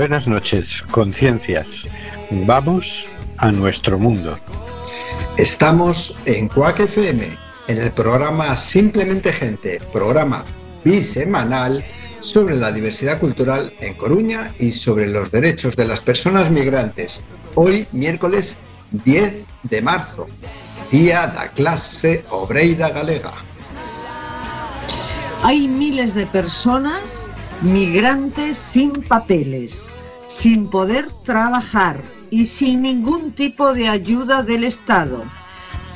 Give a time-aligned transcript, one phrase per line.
[0.00, 1.86] Buenas noches, conciencias.
[2.30, 4.38] Vamos a nuestro mundo.
[5.36, 7.28] Estamos en Cuac FM,
[7.68, 10.46] en el programa Simplemente Gente, programa
[10.82, 11.84] bisemanal
[12.20, 17.22] sobre la diversidad cultural en Coruña y sobre los derechos de las personas migrantes.
[17.54, 18.56] Hoy, miércoles
[19.04, 20.26] 10 de marzo,
[20.90, 23.34] día da clase obreira galega.
[25.42, 27.02] Hay miles de personas
[27.62, 29.76] migrantes sin papeles,
[30.42, 35.22] sin poder trabajar y sin ningún tipo de ayuda del Estado.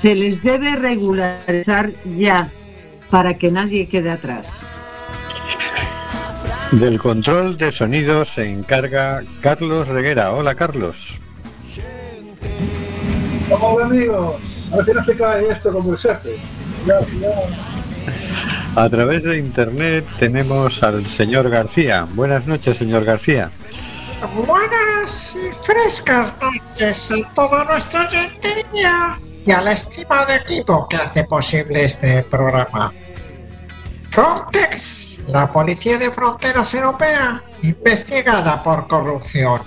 [0.02, 2.50] Se les debe regularizar ya
[3.10, 4.50] para que nadie quede atrás.
[6.72, 10.32] Del control de sonido se encarga Carlos Reguera.
[10.32, 11.20] Hola Carlos.
[13.50, 14.36] Hola amigos,
[14.72, 16.36] a ver si no se cae esto como el jefe.
[16.86, 18.82] Ya, ya.
[18.82, 22.08] A través de internet tenemos al señor García.
[22.14, 23.50] Buenas noches, señor García.
[24.32, 31.84] Buenas y frescas noches a toda nuestra gentería y al estimado equipo que hace posible
[31.84, 32.92] este programa.
[34.10, 39.60] Frontex, la Policía de Fronteras Europea, investigada por corrupción.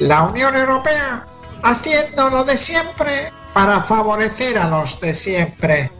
[0.00, 1.26] La Unión Europea,
[1.62, 5.92] haciendo lo de siempre para favorecer a los de siempre.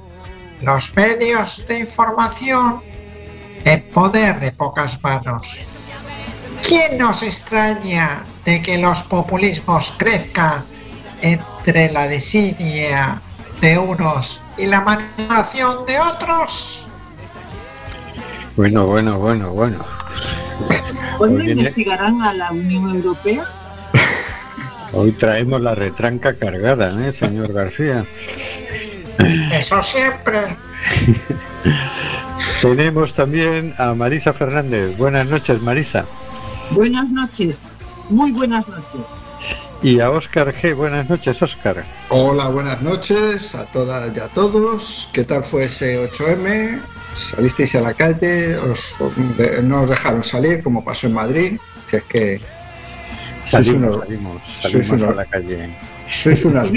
[0.62, 2.82] Los medios de información
[3.64, 5.60] en poder de pocas manos.
[6.66, 10.64] ¿Quién nos extraña de que los populismos crezcan
[11.20, 13.20] entre la desidia
[13.60, 16.86] de unos y la manipulación de otros?
[18.56, 19.84] Bueno, bueno, bueno, bueno.
[21.18, 23.44] ¿Cuándo Hoy viene- investigarán a la Unión Europea?
[24.92, 28.06] Hoy traemos la retranca cargada, ¿eh, señor García?
[29.52, 30.38] Eso siempre.
[32.62, 34.96] Tenemos también a Marisa Fernández.
[34.96, 36.04] Buenas noches, Marisa.
[36.70, 37.72] Buenas noches,
[38.10, 39.12] muy buenas noches.
[39.82, 40.74] Y a Óscar G.
[40.74, 41.84] Buenas noches, Óscar.
[42.08, 45.08] Hola, buenas noches a todas y a todos.
[45.12, 46.80] ¿Qué tal fue ese 8M?
[47.14, 48.56] ¿Salisteis a la calle?
[48.56, 48.96] Os,
[49.62, 51.58] ¿No os dejaron salir como pasó en Madrid?
[51.88, 52.40] Si es que
[53.42, 55.76] Salimos, unos- salimos, sois a la calle.
[56.08, 56.68] sois unas,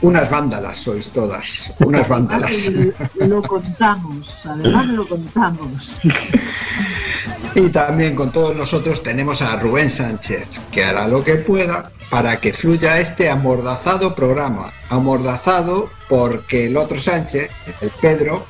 [0.00, 1.70] unas vándalas, sois todas.
[1.80, 2.70] Unas vándalas.
[3.16, 6.00] Lo contamos, además lo contamos.
[7.54, 12.38] Y también con todos nosotros tenemos a Rubén Sánchez, que hará lo que pueda para
[12.38, 14.72] que fluya este amordazado programa.
[14.88, 18.46] Amordazado porque el otro Sánchez, el Pedro,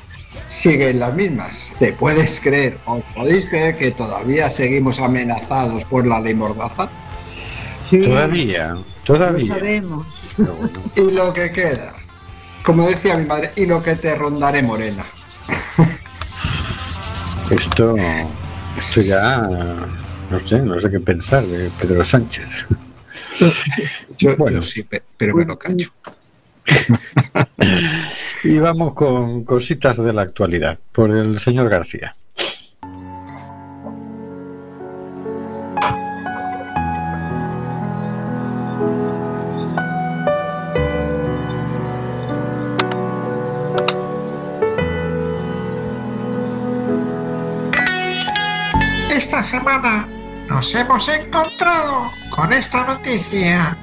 [0.47, 1.73] sigue en las mismas.
[1.79, 6.87] ¿Te puedes creer o podéis creer que todavía seguimos amenazados por la ley Mordaza?
[7.89, 9.53] Sí, Todavía, Lo todavía.
[9.55, 10.07] sabemos.
[10.95, 11.93] Y lo que queda,
[12.63, 15.03] como decía mi madre, y lo que te rondaré morena.
[17.51, 17.95] esto,
[18.77, 19.47] esto ya,
[20.29, 22.67] no sé, no sé qué pensar de Pedro Sánchez.
[24.17, 24.57] Yo, Bueno.
[24.57, 25.91] yo sí, pe- pero me lo cacho.
[28.43, 32.13] Y vamos con cositas de la actualidad, por el señor García.
[50.63, 53.77] Nos hemos encontrado con esta noticia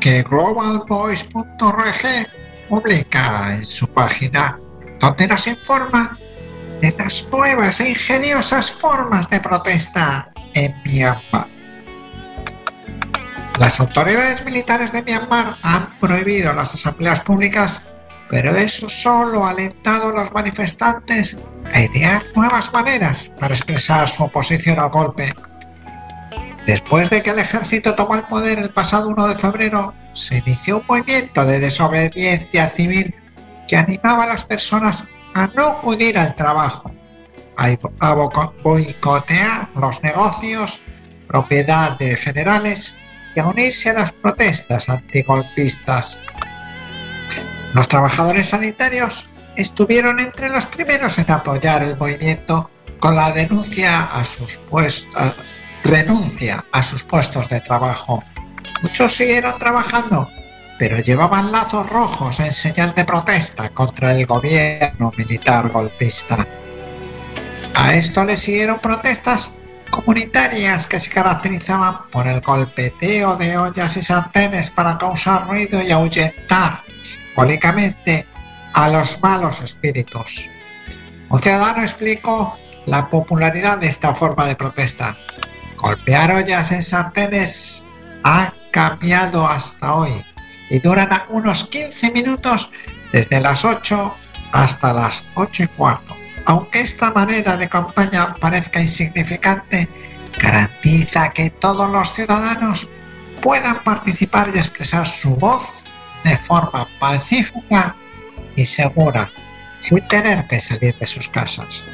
[0.00, 2.28] que globalvoice.org
[2.68, 4.58] publica en su página
[4.98, 6.18] donde nos informa
[6.80, 11.46] de las nuevas e ingeniosas formas de protesta en Myanmar.
[13.60, 17.84] Las autoridades militares de Myanmar han prohibido las asambleas públicas,
[18.30, 21.40] pero eso solo ha alentado a los manifestantes
[21.72, 25.32] a idear nuevas maneras para expresar su oposición al golpe.
[26.66, 30.78] Después de que el ejército tomó el poder el pasado 1 de febrero, se inició
[30.78, 33.14] un movimiento de desobediencia civil
[33.68, 36.90] que animaba a las personas a no acudir al trabajo,
[37.56, 38.14] a
[38.64, 40.82] boicotear los negocios,
[41.28, 42.98] propiedad de generales
[43.36, 46.20] y a unirse a las protestas antigolpistas.
[47.74, 54.24] Los trabajadores sanitarios estuvieron entre los primeros en apoyar el movimiento con la denuncia a
[54.24, 55.34] sus puestos,
[55.86, 58.22] renuncia a sus puestos de trabajo.
[58.82, 60.28] Muchos siguieron trabajando,
[60.78, 66.46] pero llevaban lazos rojos en señal de protesta contra el gobierno militar golpista.
[67.74, 69.56] A esto le siguieron protestas
[69.90, 75.90] comunitarias que se caracterizaban por el golpeteo de ollas y sartenes para causar ruido y
[75.92, 78.26] ahuyentar simbólicamente
[78.72, 80.50] a los malos espíritus.
[81.28, 82.56] Un ciudadano explicó
[82.86, 85.16] la popularidad de esta forma de protesta.
[85.76, 87.86] Golpear ollas en sartenes
[88.24, 90.24] ha cambiado hasta hoy
[90.70, 92.70] y duran unos 15 minutos
[93.12, 94.14] desde las 8
[94.52, 96.16] hasta las 8 y cuarto.
[96.46, 99.88] Aunque esta manera de campaña parezca insignificante,
[100.40, 102.88] garantiza que todos los ciudadanos
[103.42, 105.62] puedan participar y expresar su voz
[106.24, 107.96] de forma pacífica
[108.56, 109.30] y segura,
[109.76, 111.84] sin tener que salir de sus casas.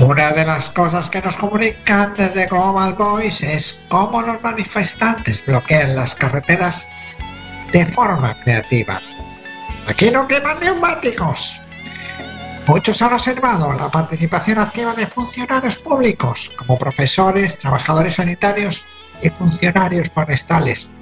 [0.00, 5.96] Una de las cosas que nos comunican desde Global Voice es cómo los manifestantes bloquean
[5.96, 6.88] las carreteras
[7.72, 9.00] de forma creativa.
[9.88, 11.60] Aquí no queman neumáticos.
[12.68, 18.84] Muchos han observado la participación activa de funcionarios públicos, como profesores, trabajadores sanitarios
[19.20, 20.92] y funcionarios forestales.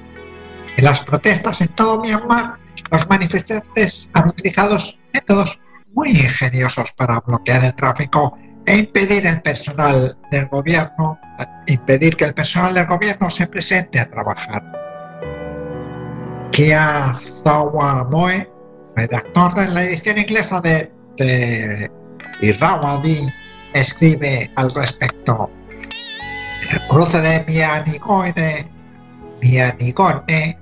[0.78, 2.56] En las protestas en todo Myanmar,
[2.90, 4.78] los manifestantes han utilizado
[5.12, 5.60] métodos
[5.93, 11.18] muy ingeniosos para bloquear el tráfico e impedir el personal del gobierno,
[11.66, 14.62] impedir que el personal del gobierno se presente a trabajar.
[16.50, 17.12] Kia
[18.10, 18.50] Moe,
[18.96, 21.90] redactor de la edición inglesa de, de
[22.40, 23.28] Irrawadi,
[23.74, 25.50] escribe al respecto.
[26.70, 28.69] El cruce de Mianigone,
[29.40, 30.58] Mianigone,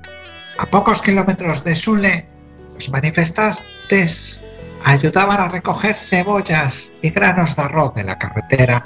[0.59, 2.29] a pocos kilómetros de Sule,
[2.75, 4.44] los manifestantes
[4.85, 8.85] ayudaban a recoger cebollas y granos de arroz de la carretera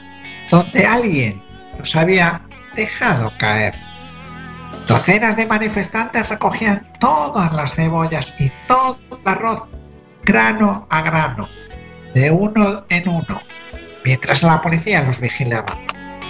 [0.50, 1.42] donde alguien
[1.78, 2.42] los había
[2.74, 3.74] dejado caer.
[4.86, 9.68] Docenas de manifestantes recogían todas las cebollas y todo el arroz
[10.22, 11.48] grano a grano,
[12.14, 13.40] de uno en uno,
[14.04, 15.78] mientras la policía los vigilaba.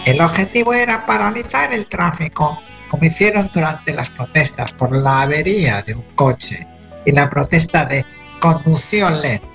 [0.07, 5.95] El objetivo era paralizar el tráfico, como hicieron durante las protestas por la avería de
[5.95, 6.67] un coche
[7.05, 8.05] y la protesta de
[8.41, 9.48] conducción lenta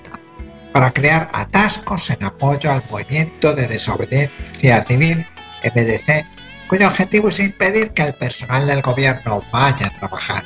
[0.74, 5.24] para crear atascos en apoyo al movimiento de desobediencia civil
[5.62, 6.26] MDC,
[6.66, 10.42] cuyo objetivo es impedir que el personal del gobierno vaya a trabajar.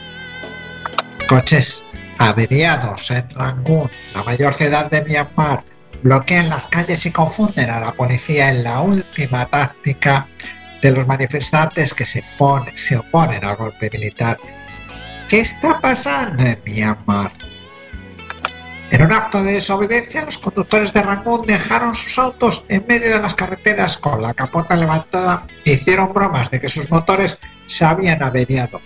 [1.26, 1.82] Coches
[2.18, 5.64] averiados en Rangún, la mayor ciudad de Myanmar,
[6.02, 10.28] bloquean las calles y confunden a la policía en la última táctica
[10.82, 12.22] de los manifestantes que se,
[12.74, 14.36] se oponen al golpe militar.
[15.26, 17.47] ¿Qué está pasando en Myanmar?
[18.90, 23.20] En un acto de desobediencia, los conductores de Rangún dejaron sus autos en medio de
[23.20, 28.22] las carreteras con la capota levantada e hicieron bromas de que sus motores se habían
[28.22, 28.80] averiado.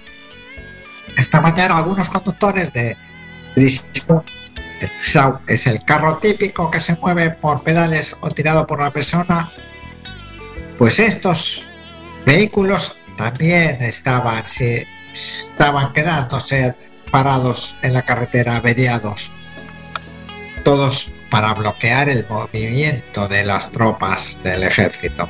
[1.16, 2.96] Esta mañana algunos conductores de
[3.54, 9.52] Trisau, es el carro típico que se mueve por pedales o tirado por una persona,
[10.78, 11.64] pues estos
[12.26, 16.74] vehículos también estaban, se, estaban quedándose
[17.12, 19.30] parados en la carretera averiados
[20.62, 25.28] todos para bloquear el movimiento de las tropas del ejército.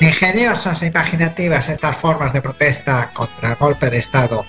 [0.00, 4.44] Ingeniosas e imaginativas estas formas de protesta contra el golpe de Estado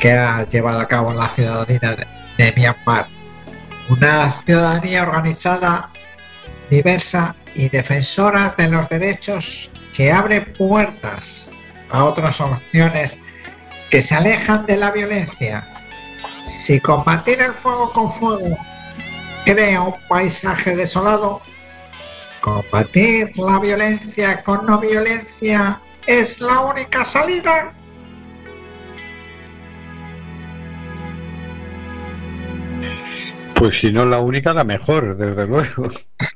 [0.00, 1.96] que ha llevado a cabo la ciudadanía
[2.38, 3.06] de, Myanmar.
[3.88, 5.92] Una ciudadanía organizada,
[6.70, 11.48] diversa y defensora de los derechos que abre puertas
[11.90, 13.20] a otras opciones
[13.90, 15.71] que se alejan de la violencia
[16.42, 18.56] si combatir el fuego con fuego
[19.44, 21.40] crea un paisaje desolado,
[22.40, 27.74] combatir la violencia con no violencia es la única salida.
[33.54, 35.88] Pues si no la única, la mejor, desde luego.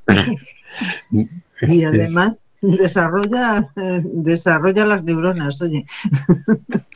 [1.62, 3.68] y además desarrolla,
[4.02, 5.84] desarrolla las neuronas, oye.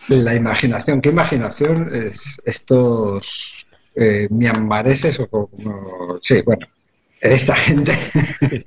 [0.09, 5.51] La imaginación, ¿qué imaginación es estos eh, mianmareses o como,
[6.23, 6.67] sí, bueno,
[7.21, 7.93] esta gente,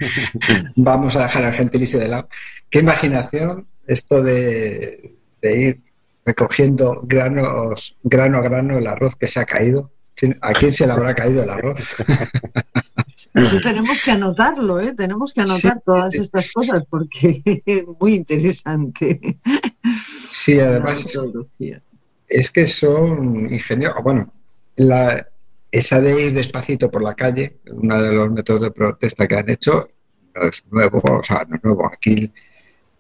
[0.76, 2.30] vamos a dejar al gentilicio de lado,
[2.70, 5.82] ¿qué imaginación esto de, ir
[6.26, 9.92] recogiendo granos, grano a grano el arroz que se ha caído?
[10.42, 11.80] ¿A quién se le habrá caído el arroz?
[13.34, 14.94] Eso tenemos que anotarlo, ¿eh?
[14.96, 19.40] Tenemos que anotar todas estas cosas porque es muy interesante.
[19.94, 21.06] Sí, además
[22.28, 24.04] es, que son ingeniosos.
[24.04, 24.34] Bueno,
[24.76, 25.28] la,
[25.72, 29.50] esa de ir despacito por la calle, uno de los métodos de protesta que han
[29.50, 29.88] hecho,
[30.36, 31.86] no es nuevo, o sea, no es nuevo.
[31.86, 32.32] Aquí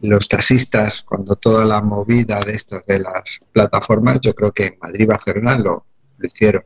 [0.01, 4.77] los taxistas, cuando toda la movida de estos de las plataformas, yo creo que en
[4.82, 5.86] Madrid y Barcelona lo
[6.22, 6.63] hicieron.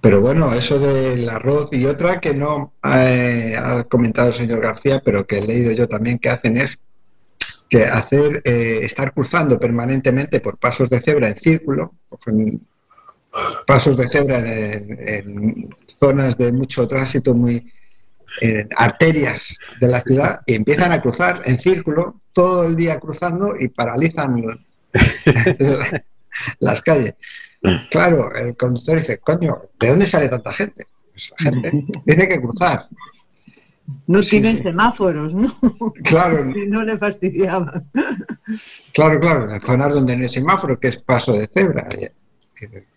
[0.00, 5.02] Pero bueno, eso del arroz y otra que no eh, ha comentado el señor García,
[5.04, 6.78] pero que he leído yo también que hacen es
[7.68, 11.94] que hacer eh, estar cruzando permanentemente por pasos de cebra en círculo,
[13.66, 17.70] pasos de cebra en, zonas de mucho tránsito muy
[18.40, 23.54] en arterias de la ciudad y empiezan a cruzar en círculo todo el día cruzando
[23.58, 24.58] y paralizan
[26.58, 27.14] las calles.
[27.90, 30.86] Claro, el conductor dice, coño, ¿de dónde sale tanta gente?
[31.12, 32.86] Pues la gente tiene que cruzar.
[34.06, 34.62] No Sí, tienen sí.
[34.62, 35.48] semáforos, ¿no?
[36.04, 37.90] Claro, Si no le fastidiaban.
[38.94, 41.88] claro, claro, en las zonas donde no hay semáforo, que es paso de cebra.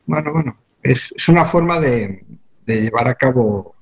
[0.05, 2.23] Bueno, bueno, es, es una forma de,
[2.65, 3.75] de llevar a cabo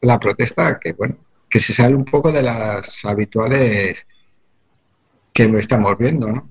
[0.00, 1.16] la protesta que, bueno,
[1.48, 4.06] que se sale un poco de las habituales
[5.32, 6.48] que estamos viendo, ¿no?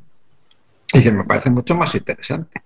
[0.94, 2.62] Y que me parece mucho más interesante.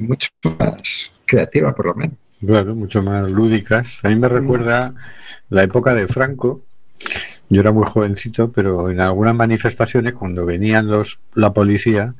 [0.00, 2.16] Mucho más creativa, por lo menos.
[2.44, 4.00] Claro, mucho más lúdicas.
[4.02, 4.94] A mí me recuerda
[5.50, 6.62] la época de Franco.
[7.50, 12.14] Yo era muy jovencito, pero en algunas manifestaciones, cuando venían los la policía,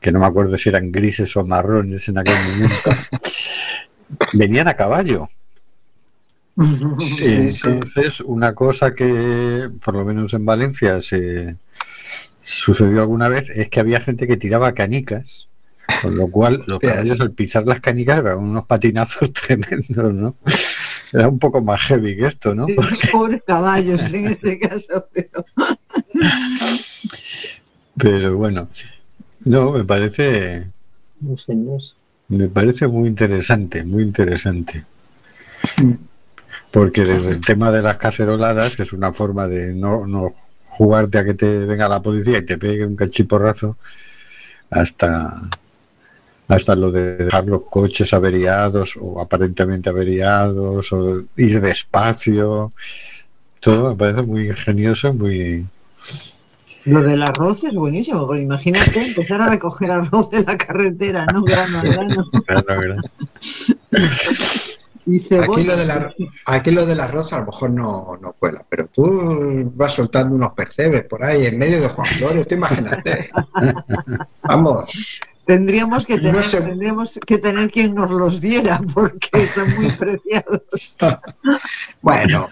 [0.00, 2.90] que no me acuerdo si eran grises o marrones en aquel momento,
[4.34, 5.28] venían a caballo.
[6.56, 11.56] Entonces, una cosa que, por lo menos en Valencia, se
[12.40, 15.48] sucedió alguna vez es que había gente que tiraba canicas,
[16.02, 20.36] con lo cual los caballos al pisar las canicas eran unos patinazos tremendos, ¿no?
[21.12, 22.66] Era un poco más heavy que esto, ¿no?
[23.12, 25.06] Pobres caballos en este caso.
[25.12, 25.44] Pero...
[27.98, 28.68] Pero bueno,
[29.44, 30.66] no, me parece,
[31.20, 31.94] No sé, no sé.
[32.28, 34.84] me parece muy interesante, muy interesante.
[36.70, 40.32] Porque desde el tema de las caceroladas, que es una forma de no, no
[40.68, 43.78] jugarte a que te venga la policía y te pegue un cachiporrazo,
[44.68, 45.48] hasta,
[46.48, 52.70] hasta lo de dejar los coches averiados o aparentemente averiados, o ir despacio,
[53.60, 55.66] todo me parece muy ingenioso, muy...
[56.84, 61.42] Lo del arroz es buenísimo, porque imagínate empezar a recoger arroz de la carretera, ¿no?
[61.42, 63.02] Grano a grano.
[65.04, 65.16] Y.
[65.34, 66.14] Aquí lo, del ar-
[66.46, 70.52] aquí lo del arroz a lo mejor no, no cuela, pero tú vas soltando unos
[70.52, 73.30] percebes por ahí en medio de Juan Flores, tú imagínate.
[74.42, 76.60] Vamos, Tendríamos que No tener, sé.
[76.60, 80.62] tendríamos que tener quien nos los diera, porque están muy preciados.
[82.02, 82.48] bueno,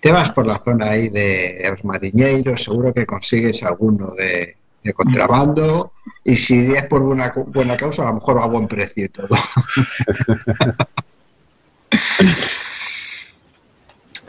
[0.00, 4.92] te vas por la zona ahí de los mariñeiros, seguro que consigues alguno de, de
[4.92, 9.08] contrabando y si es por buena, buena causa, a lo mejor a buen precio y
[9.08, 9.28] todo.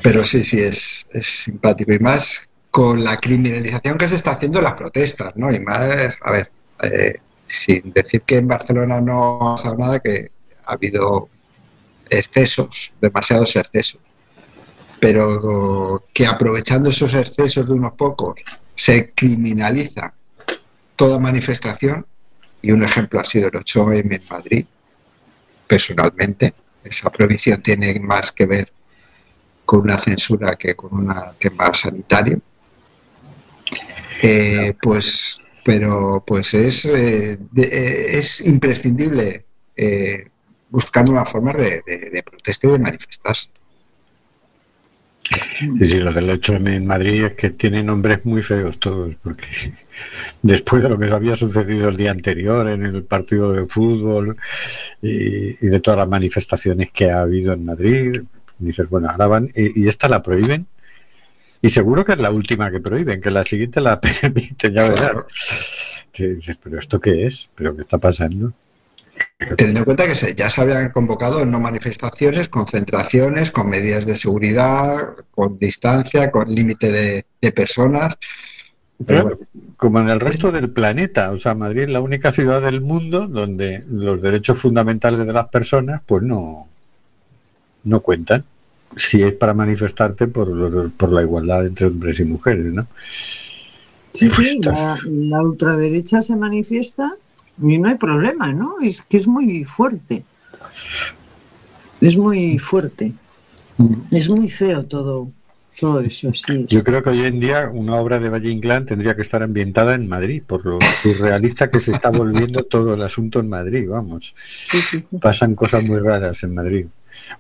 [0.02, 4.60] Pero sí, sí, es, es simpático y más con la criminalización que se está haciendo
[4.60, 5.52] en las protestas, ¿no?
[5.52, 6.52] Y más, a ver,
[6.84, 10.32] eh, sin decir que en Barcelona no ha pasado nada, que
[10.66, 11.30] ha habido
[12.10, 14.02] excesos, demasiados excesos,
[15.00, 18.42] pero que aprovechando esos excesos de unos pocos
[18.76, 20.14] se criminaliza
[20.96, 22.06] toda manifestación,
[22.62, 24.66] y un ejemplo ha sido el 8M en Madrid,
[25.68, 28.72] personalmente, esa prohibición tiene más que ver
[29.66, 32.40] con una censura que con un tema sanitario.
[34.22, 39.46] Eh, pues, pero pues es, eh, eh, es imprescindible
[39.76, 40.30] eh,
[40.70, 43.50] buscar nuevas formas de, de- protesta y de manifestarse.
[45.60, 49.46] Sí, sí, lo del 8M en Madrid es que tiene nombres muy feos todos, porque
[50.42, 54.38] después de lo que había sucedido el día anterior en el partido de fútbol
[55.02, 58.22] y, y de todas las manifestaciones que ha habido en Madrid,
[58.60, 60.68] dices, bueno, ahora van y, y esta la prohíben.
[61.62, 65.18] Y seguro que es la última que prohíben, que la siguiente la permiten, ya verás.
[66.64, 67.50] Pero ¿esto qué es?
[67.56, 68.54] ¿Pero qué está pasando?
[69.56, 74.16] Teniendo en cuenta que se- ya se habían convocado no manifestaciones, concentraciones, con medidas de
[74.16, 78.18] seguridad, con distancia, con límite de, de personas.
[79.06, 82.32] Pero Claro, bueno, como en el resto del planeta, o sea, Madrid es la única
[82.32, 86.68] ciudad del mundo donde los derechos fundamentales de las personas, pues no,
[87.84, 88.44] no cuentan.
[88.96, 92.88] Si es para manifestarte por, por la igualdad entre hombres y mujeres, ¿no?
[94.14, 97.12] Sí, Pues sí, está- la, la ultraderecha se manifiesta
[97.62, 98.76] y no hay problema, ¿no?
[98.82, 100.24] Es que es muy fuerte.
[102.02, 103.14] Es muy fuerte.
[104.12, 105.32] Es muy feo todo,
[105.80, 106.66] todo eso, sí.
[106.68, 109.94] Yo creo que hoy en día una obra de Valle Inclán tendría que estar ambientada
[109.94, 114.34] en Madrid, por lo surrealista que se está volviendo todo el asunto en Madrid, vamos.
[114.38, 115.04] Sí.
[115.22, 116.88] pasan cosas muy raras en Madrid.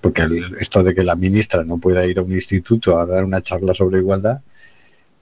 [0.01, 3.23] Porque el- esto de que la ministra no pueda ir a un instituto a dar
[3.23, 4.41] una charla sobre igualdad,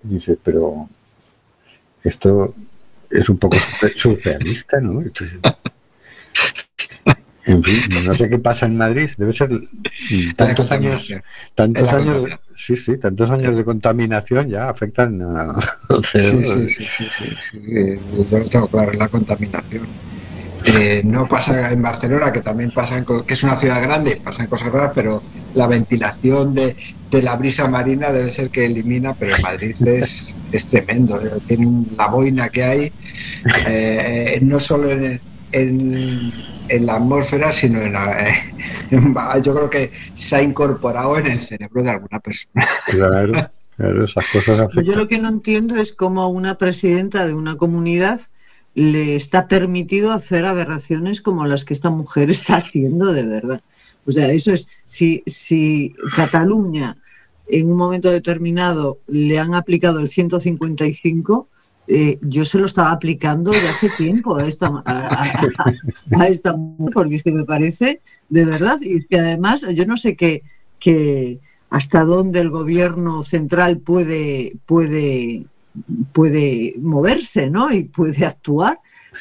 [0.04, 0.90] dice, pero
[2.04, 2.54] esto
[3.10, 5.02] es un poco surre- surrealista, ¿no?
[5.02, 5.38] Entonces,
[7.48, 9.50] en fin, no sé qué pasa en Madrid, debe ser
[10.36, 11.14] tantos años,
[11.54, 15.56] tantos años, sí, sí, tantos años de contaminación ya afectan a-
[16.02, 17.06] Sí, sí, sí, sí,
[17.52, 19.88] sí, eh, yo lo tengo claro, la contaminación.
[20.68, 24.48] Eh, no pasa en Barcelona, que también pasan, co- que es una ciudad grande, pasan
[24.48, 25.22] cosas raras, pero
[25.54, 26.76] la ventilación de,
[27.12, 31.22] de la brisa marina debe ser que elimina, pero en Madrid es, es tremendo.
[31.22, 31.30] ¿eh?
[31.48, 32.92] Tiene la boina que hay,
[33.68, 36.32] eh, no solo en, en,
[36.70, 38.28] en la atmósfera, sino en, la,
[38.90, 42.66] en- Yo creo que se ha incorporado en el cerebro de alguna persona.
[42.88, 47.56] Claro, claro, esas cosas Yo lo que no entiendo es cómo una presidenta de una
[47.56, 48.20] comunidad
[48.76, 53.62] le está permitido hacer aberraciones como las que esta mujer está haciendo de verdad.
[54.06, 56.98] O sea, eso es, si, si Cataluña
[57.48, 61.48] en un momento determinado le han aplicado el 155,
[61.88, 67.16] eh, yo se lo estaba aplicando ya hace tiempo a esta, a, esta mujer, porque
[67.16, 70.44] es que me parece de verdad, y que además yo no sé qué-
[71.70, 75.46] hasta dónde el gobierno central puede, puede,
[76.14, 77.72] puede moverse, ¿no?
[77.72, 78.80] Y puede actuar,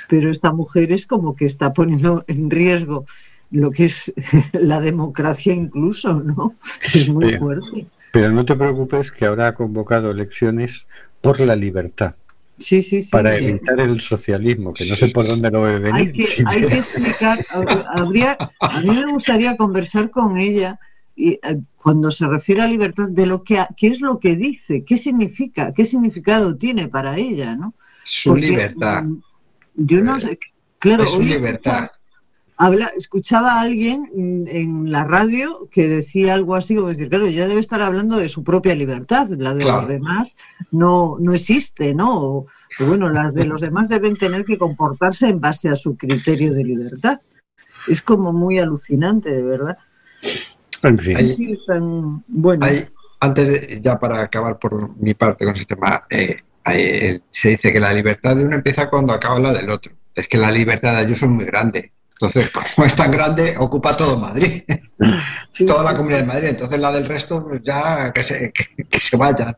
[0.09, 3.05] pero esta mujer es como que está poniendo en riesgo
[3.51, 4.13] lo que es
[4.53, 6.55] la democracia incluso, ¿no?
[6.93, 7.39] Es muy Sí.
[7.39, 7.87] fuerte.
[8.13, 10.87] Pero no te preocupes que ahora ha convocado elecciones
[11.21, 12.15] por la libertad,
[12.59, 13.11] Sí, sí, sí.
[13.11, 16.13] para evitar el socialismo, que no sé por dónde lo ve hay venir.
[16.13, 17.39] que, hay que explicar,
[17.97, 20.79] habría, a mí me gustaría conversar con ella
[21.17, 21.41] y, eh,
[21.77, 25.73] cuando se refiere a libertad de lo que, qué es lo que dice, qué significa,
[25.73, 27.75] qué significado tiene para ella, ¿no?
[28.05, 29.05] Su Porque, libertad.
[29.05, 29.23] mm,
[29.77, 30.39] Yo no sé,
[30.79, 31.91] claro, es su libertad.
[32.57, 37.27] habla, escuchaba a alguien mm, en la radio que decía algo así, como decir, claro,
[37.29, 39.81] ya debe estar hablando de su propia libertad, la de Claro.
[39.81, 40.37] los demás
[40.71, 42.11] no, no existe, ¿no?
[42.23, 42.47] O
[42.87, 46.65] bueno, las de los demás deben tener que comportarse en base a su criterio de
[46.65, 47.21] libertad.
[47.89, 49.79] Es como muy alucinante, de verdad.
[50.85, 52.85] En fin, Hay- Sí, tan- bueno, Hay-
[53.21, 57.73] antes, de- ya para acabar por mi parte con ese tema, eh, hay- se dice
[57.73, 59.93] que la libertad de uno empieza cuando acaba la del otro.
[60.15, 61.91] Es que la libertad de ellos es muy grande.
[62.13, 64.63] Entonces, como es tan grande, ocupa todo Madrid,
[65.53, 66.49] sí, toda la sí, comunidad de Madrid.
[66.51, 69.55] Entonces, la del resto, pues ya que se, que, que se vayan.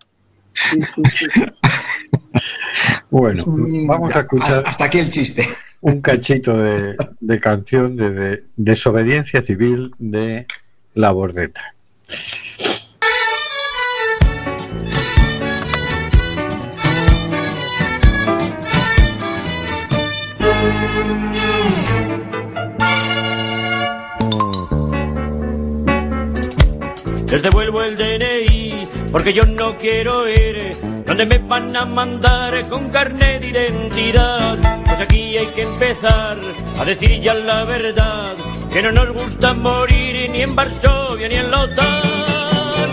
[0.52, 1.26] sí, sí, sí.
[3.10, 5.46] bueno, vamos a escuchar hasta aquí el chiste.
[5.82, 10.46] un cachito de, de canción de, de desobediencia civil de
[10.96, 11.74] La Bordeta.
[27.30, 30.70] Les devuelvo el DNI porque yo no quiero ir
[31.06, 34.56] donde me van a mandar con carnet de identidad.
[34.86, 36.38] Pues aquí hay que empezar
[36.78, 38.34] a decir ya la verdad,
[38.76, 42.88] que no nos gusta morir ni en Varsovia ni en la OTAN.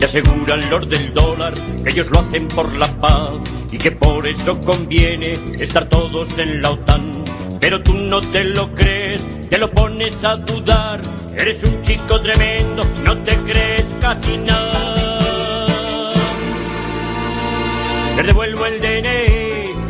[0.00, 3.36] Te aseguran los del dólar que ellos lo hacen por la paz
[3.70, 7.22] y que por eso conviene estar todos en la OTAN.
[7.60, 11.00] Pero tú no te lo crees, te lo pones a dudar.
[11.38, 16.12] Eres un chico tremendo, no te crees casi nada.
[18.16, 19.41] Les devuelvo el DNI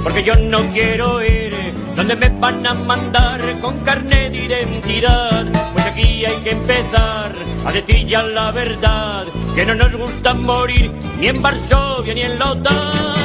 [0.03, 1.53] porque yo no quiero ir
[1.95, 5.47] donde me van a mandar con carnet de identidad.
[5.73, 7.33] Pues aquí hay que empezar
[7.65, 12.39] a decir ya la verdad, que no nos gusta morir ni en Varsovia ni en
[12.39, 13.22] la OTAN.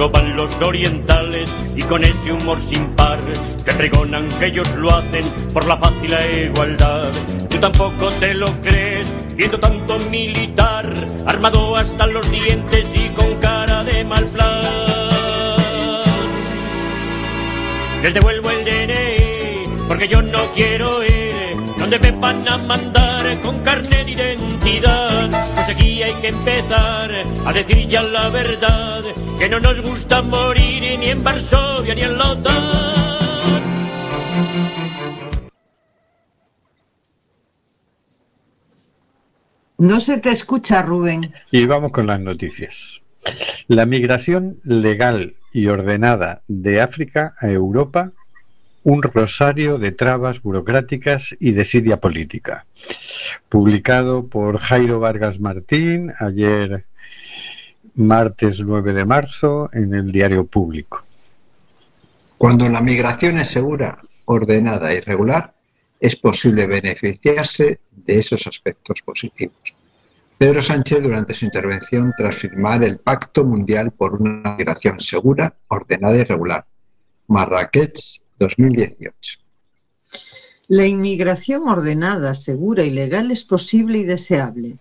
[0.00, 3.18] Luego los orientales y con ese humor sin par
[3.66, 7.10] te pregonan que ellos lo hacen por la paz y la igualdad.
[7.50, 10.90] Tú tampoco te lo crees, viendo tanto militar,
[11.26, 14.64] armado hasta los dientes y con cara de mal plan.
[18.02, 21.29] Les devuelvo el DNI porque yo no quiero ir
[21.90, 25.30] donde me van a mandar con carnet de identidad.
[25.54, 27.10] Pues aquí hay que empezar
[27.44, 29.02] a decir ya la verdad,
[29.38, 33.60] que no nos gusta morir ni en Varsovia ni en la OTAN.
[39.78, 41.22] No se te escucha, Rubén.
[41.50, 43.02] Y vamos con las noticias.
[43.66, 48.12] La migración legal y ordenada de África a Europa,
[48.82, 52.66] un rosario de trabas burocráticas y desidia política.
[53.48, 56.86] Publicado por Jairo Vargas Martín ayer
[57.94, 61.02] martes 9 de marzo en el diario público.
[62.38, 65.54] Cuando la migración es segura, ordenada y regular,
[65.98, 69.74] es posible beneficiarse de esos aspectos positivos.
[70.38, 76.16] Pedro Sánchez durante su intervención tras firmar el Pacto Mundial por una migración segura, ordenada
[76.16, 76.64] y regular,
[77.26, 79.38] Marrakech 2018.
[80.68, 84.78] La inmigración ordenada, segura y legal es posible y deseable,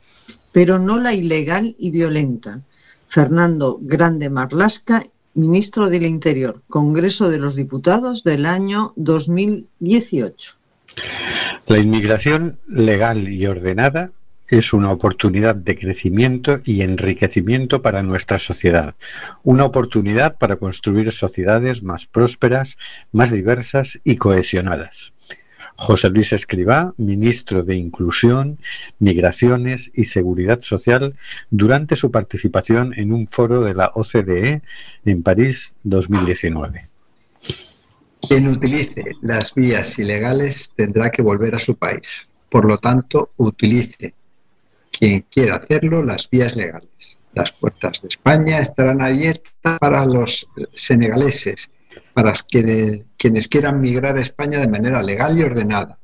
[0.51, 2.61] pero no la ilegal y violenta.
[3.07, 10.55] Fernando Grande Marlasca, ministro del Interior, Congreso de los Diputados del año 2018.
[11.67, 14.11] La inmigración legal y ordenada
[14.49, 18.95] es una oportunidad de crecimiento y enriquecimiento para nuestra sociedad,
[19.43, 22.77] una oportunidad para construir sociedades más prósperas,
[23.11, 25.13] más diversas y cohesionadas.
[25.75, 28.59] José Luis Escribá, ministro de Inclusión,
[28.99, 31.15] Migraciones y Seguridad Social,
[31.49, 34.61] durante su participación en un foro de la OCDE
[35.05, 36.85] en París 2019.
[38.27, 42.27] Quien utilice las vías ilegales tendrá que volver a su país.
[42.49, 44.13] Por lo tanto, utilice
[44.99, 47.17] quien quiera hacerlo las vías legales.
[47.33, 51.71] Las puertas de España estarán abiertas para los senegaleses,
[52.13, 55.97] para quienes, quieran migrar a España de manera legal y ordenada.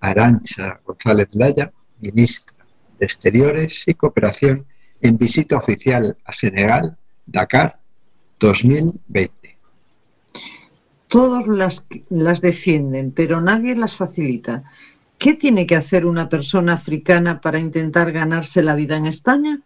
[0.00, 2.56] Arancha González Laya, ministra
[2.98, 4.66] de Exteriores y Cooperación,
[5.00, 7.78] en visita oficial a Senegal, Dakar
[8.40, 9.56] 2020.
[11.06, 14.64] Todos las, las defienden, pero nadie las facilita.
[15.18, 19.60] ¿Qué tiene que hacer una persona africana para intentar ganarse la vida en España?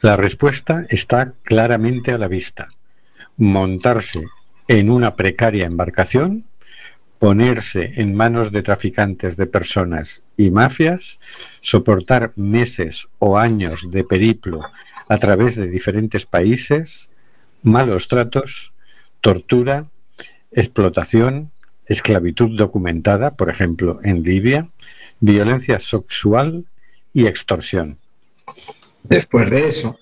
[0.00, 2.70] La respuesta está claramente a la vista.
[3.36, 4.24] Montarse
[4.68, 6.44] en una precaria embarcación,
[7.18, 11.18] ponerse en manos de traficantes de personas y mafias,
[11.60, 14.60] soportar meses o años de periplo
[15.08, 17.10] a través de diferentes países,
[17.62, 18.72] malos tratos,
[19.20, 19.86] tortura,
[20.50, 21.52] explotación,
[21.86, 24.68] esclavitud documentada, por ejemplo, en Libia,
[25.20, 26.66] violencia sexual
[27.12, 27.98] y extorsión.
[29.02, 29.98] Después de eso,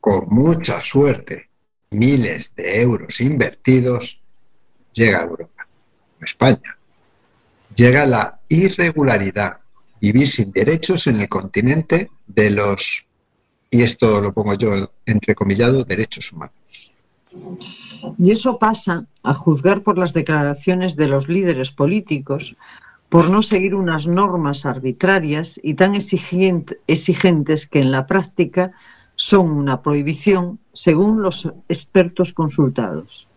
[0.00, 1.48] con mucha suerte,
[1.90, 4.20] miles de euros invertidos,
[4.92, 5.66] llega a Europa,
[6.20, 6.76] España.
[7.74, 9.58] Llega la irregularidad,
[10.00, 13.06] vivir sin derechos en el continente de los,
[13.70, 16.92] y esto lo pongo yo entrecomillado, derechos humanos.
[18.18, 22.56] Y eso pasa, a juzgar por las declaraciones de los líderes políticos,
[23.08, 28.72] por no seguir unas normas arbitrarias y tan exigentes que en la práctica
[29.16, 33.28] son una prohibición, según los expertos consultados.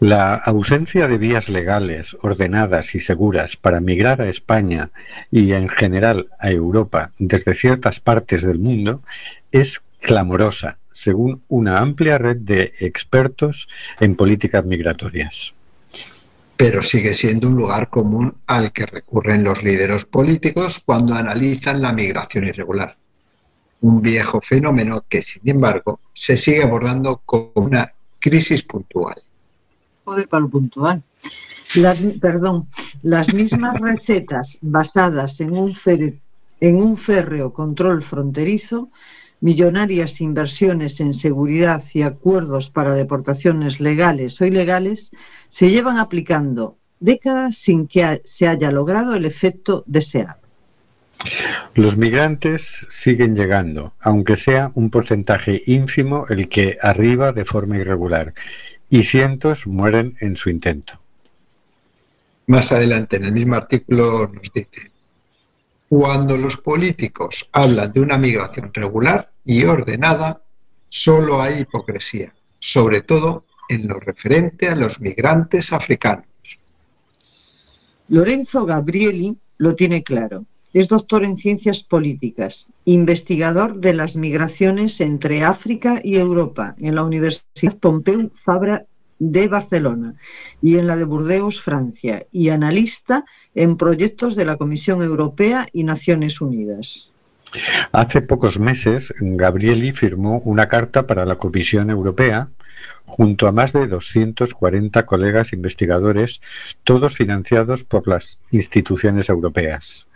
[0.00, 4.90] La ausencia de vías legales, ordenadas y seguras para migrar a España
[5.30, 9.02] y en general a Europa desde ciertas partes del mundo
[9.52, 13.68] es clamorosa según una amplia red de expertos
[14.00, 15.54] en políticas migratorias.
[16.56, 21.92] Pero sigue siendo un lugar común al que recurren los líderes políticos cuando analizan la
[21.92, 22.96] migración irregular.
[23.80, 29.22] Un viejo fenómeno que, sin embargo, se sigue abordando como una crisis puntual.
[30.04, 31.02] Joder, para lo puntual.
[31.76, 32.66] Las, perdón,
[33.02, 35.74] las mismas recetas basadas en un,
[36.60, 38.90] en un férreo control fronterizo
[39.40, 45.12] millonarias inversiones en seguridad y acuerdos para deportaciones legales o ilegales
[45.48, 50.40] se llevan aplicando décadas sin que se haya logrado el efecto deseado.
[51.74, 58.32] Los migrantes siguen llegando, aunque sea un porcentaje ínfimo el que arriba de forma irregular,
[58.88, 61.00] y cientos mueren en su intento.
[62.46, 64.89] Más adelante en el mismo artículo nos dice,
[65.90, 70.40] cuando los políticos hablan de una migración regular y ordenada,
[70.88, 76.26] solo hay hipocresía, sobre todo en lo referente a los migrantes africanos.
[78.06, 80.44] Lorenzo Gabrieli lo tiene claro.
[80.72, 87.02] Es doctor en ciencias políticas, investigador de las migraciones entre África y Europa en la
[87.02, 88.86] Universidad Pompeu Fabra
[89.20, 90.14] de Barcelona
[90.60, 95.84] y en la de Burdeos, Francia, y analista en proyectos de la Comisión Europea y
[95.84, 97.12] Naciones Unidas.
[97.92, 102.50] Hace pocos meses, Gabrieli firmó una carta para la Comisión Europea
[103.04, 106.40] junto a más de 240 colegas investigadores,
[106.84, 110.06] todos financiados por las instituciones europeas.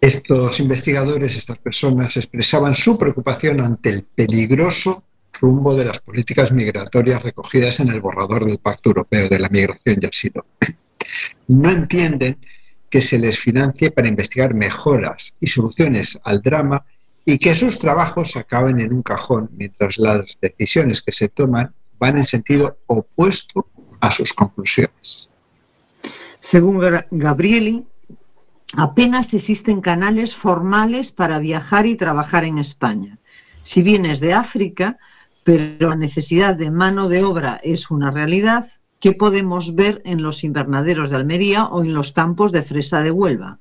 [0.00, 5.02] Estos investigadores, estas personas, expresaban su preocupación ante el peligroso
[5.40, 9.98] rumbo de las políticas migratorias recogidas en el borrador del Pacto Europeo de la Migración
[10.00, 10.46] y Asilo.
[11.48, 12.38] No entienden
[12.88, 16.84] que se les financie para investigar mejoras y soluciones al drama
[17.24, 22.18] y que sus trabajos acaben en un cajón mientras las decisiones que se toman van
[22.18, 23.66] en sentido opuesto
[24.00, 25.28] a sus conclusiones.
[26.40, 27.86] Según Gabrieli,
[28.76, 33.18] apenas existen canales formales para viajar y trabajar en España.
[33.62, 34.98] Si vienes de África,
[35.44, 38.66] pero la necesidad de mano de obra es una realidad
[38.98, 43.10] que podemos ver en los invernaderos de Almería o en los campos de fresa de
[43.10, 43.58] Huelva.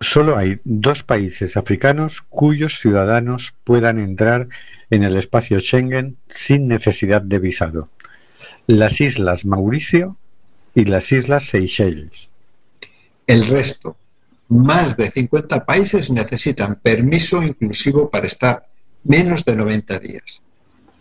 [0.00, 4.48] solo hay dos países africanos cuyos ciudadanos puedan entrar
[4.90, 7.88] en el espacio Schengen sin necesidad de visado.
[8.66, 10.16] Las Islas Mauricio
[10.74, 12.30] y las Islas Seychelles.
[13.26, 13.96] El resto,
[14.48, 18.68] más de 50 países necesitan permiso inclusivo para estar
[19.04, 20.42] menos de 90 días,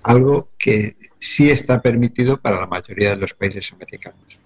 [0.04, 4.40] algo que sí está permitido para la mayoría de los países americanos.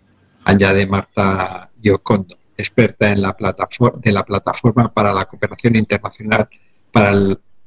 [0.46, 6.50] Añade Marta Yocondo, experta en la plataforma, de la Plataforma para la Cooperación Internacional
[6.92, 7.14] para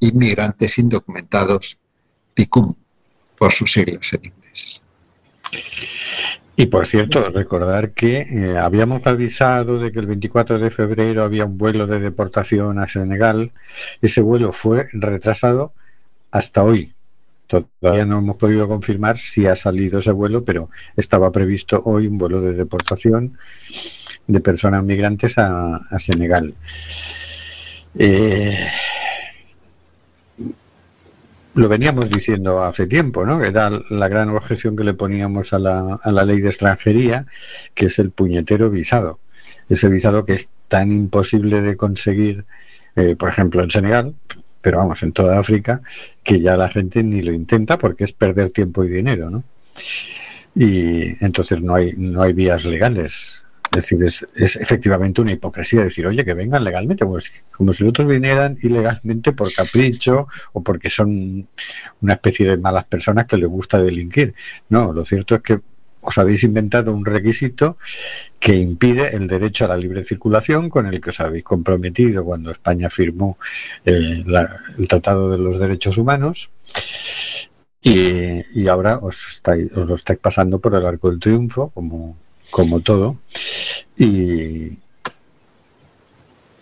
[0.01, 1.79] Inmigrantes Indocumentados,
[2.35, 2.75] PICUM,
[3.37, 4.83] por sus siglas en inglés.
[6.59, 11.45] Y por cierto, recordar que eh, habíamos avisado de que el 24 de febrero había
[11.45, 13.53] un vuelo de deportación a Senegal.
[14.01, 15.75] Ese vuelo fue retrasado
[16.31, 16.96] hasta hoy.
[17.47, 22.19] Todavía no hemos podido confirmar si ha salido ese vuelo, pero estaba previsto hoy un
[22.19, 23.37] vuelo de deportación
[24.27, 26.55] de personas migrantes a, Senegal.
[27.99, 28.67] Eh,
[31.55, 33.43] lo veníamos diciendo hace tiempo, ¿no?
[33.43, 37.27] Era la gran objeción que le poníamos a la, a la ley de extranjería,
[37.75, 39.21] que es el puñetero visado.
[39.69, 42.45] Ese visado que es tan imposible de conseguir,
[42.95, 44.15] eh, por ejemplo, en Senegal,
[44.67, 45.81] pero vamos, en toda África,
[46.25, 49.45] que ya la gente ni lo intenta porque es perder tiempo y dinero, ¿no?
[50.57, 56.05] Y entonces no hay, no hay vías legales es decir, es, efectivamente una hipocresía decir,
[56.05, 57.21] oye, que vengan legalmente, como
[57.73, 61.49] si los otros vinieran ilegalmente por capricho o porque son
[62.01, 64.35] una especie de malas personas que les gusta delinquir.
[64.69, 65.61] No, lo cierto es que
[66.07, 67.77] os habéis inventado un requisito
[68.39, 72.53] que impide el derecho a la libre circulación con el que os habéis comprometido cuando
[72.53, 73.39] España firmó
[73.85, 74.25] eh,
[74.79, 76.51] el Tratado de los Derechos Humanos.
[77.83, 82.17] Y, ahora os, estáis, os lo estáis pasando por el arco del triunfo, como,
[82.51, 83.19] como todo,
[83.97, 84.77] y,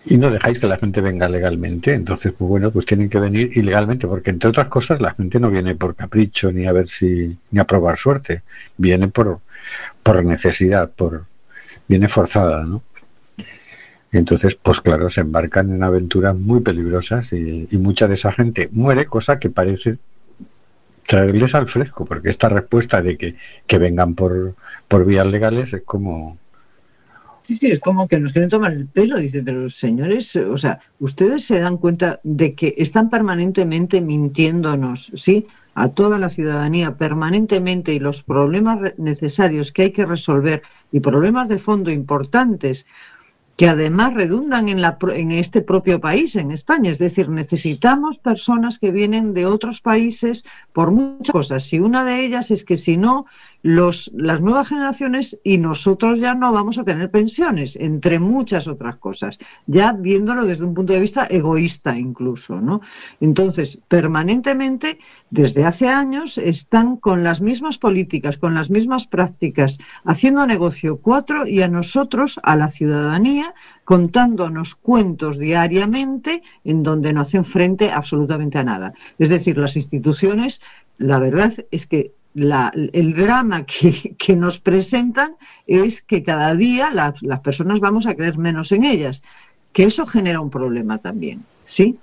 [0.06, 1.94] y no dejáis que la gente venga legalmente.
[1.94, 5.50] Entonces, pues bueno, pues tienen que venir ilegalmente, porque entre otras cosas la gente no
[5.50, 8.42] viene por capricho ni a ver si ni a probar suerte,
[8.76, 9.40] viene por
[10.02, 11.26] por necesidad, por
[11.88, 12.82] viene forzada, ¿no?
[14.12, 19.06] Entonces, pues claro, se embarcan en aventuras muy peligrosas y, mucha de esa gente muere,
[19.06, 19.98] cosa que parece
[21.06, 23.34] traerles al fresco, porque esta respuesta de que,
[23.66, 24.54] que vengan por,
[24.88, 26.38] por vías legales es como...
[27.46, 30.80] Sí, sí, es como que nos quieren tomar el pelo, dice, pero señores, o sea,
[30.98, 35.46] ustedes se dan cuenta de que están permanentemente mintiéndonos, ¿sí?
[35.74, 41.50] A toda la ciudadanía, permanentemente, y los problemas necesarios que hay que resolver y problemas
[41.50, 42.86] de fondo importantes
[43.56, 46.90] que además redundan en, la, en este propio país, en España.
[46.90, 51.72] Es decir, necesitamos personas que vienen de otros países por muchas cosas.
[51.72, 53.26] Y una de ellas es que si no,
[53.64, 58.96] los, las nuevas generaciones y nosotros ya no vamos a tener pensiones, entre muchas otras
[58.98, 62.82] cosas, ya viéndolo desde un punto de vista egoísta incluso, ¿no?
[63.22, 64.98] Entonces, permanentemente,
[65.30, 71.46] desde hace años, están con las mismas políticas, con las mismas prácticas, haciendo negocio cuatro
[71.46, 73.54] y a nosotros, a la ciudadanía,
[73.86, 78.92] contándonos cuentos diariamente en donde no hacen frente absolutamente a nada.
[79.18, 80.60] Es decir, las instituciones,
[80.98, 87.80] la verdad es que el drama que, nos presentan es que cada día las personas
[87.80, 89.22] vamos a creer menos en ellas,
[89.72, 91.98] que eso genera un problema también, ¿sí?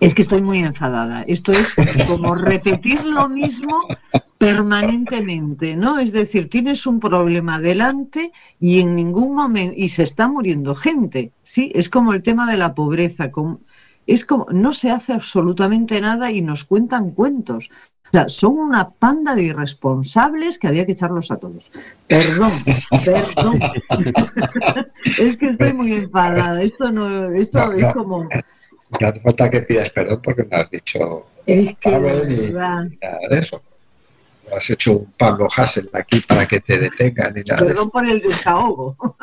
[0.00, 1.22] Es que estoy muy enfadada.
[1.22, 1.74] Esto es
[2.06, 3.80] como repetir lo mismo
[4.38, 5.98] permanentemente, ¿no?
[5.98, 11.32] Es decir, tienes un problema delante y en ningún momento, y se está muriendo gente,
[11.42, 11.72] ¿sí?
[11.74, 13.32] Es como el tema de la pobreza,
[14.08, 17.70] es como, no se hace absolutamente nada y nos cuentan cuentos.
[18.08, 21.70] O sea, son una panda de irresponsables que había que echarlos a todos.
[22.06, 22.52] Perdón,
[23.04, 23.60] perdón.
[25.04, 26.62] es que estoy muy enfadada.
[26.62, 28.26] Esto no, esto es como.
[29.00, 31.26] No hace falta que pidas perdón porque me has dicho.
[31.44, 31.90] Es que
[32.26, 32.88] ni, nada
[33.28, 33.60] de eso.
[34.54, 37.42] Has hecho un Pablo Hassel aquí para que te detengan y.
[37.42, 38.96] Perdón por el desahogo.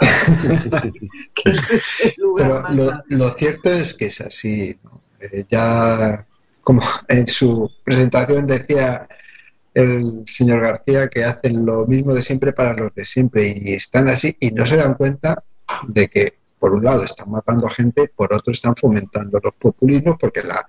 [2.38, 4.78] Pero lo, lo, cierto es que es así.
[4.84, 5.02] ¿no?
[5.20, 6.26] Eh, ya
[6.62, 9.08] como en su presentación decía
[9.76, 14.08] el señor García, que hacen lo mismo de siempre para los de siempre y están
[14.08, 15.44] así y no se dan cuenta
[15.88, 20.16] de que, por un lado, están matando a gente, por otro, están fomentando los populismos,
[20.20, 20.66] porque la,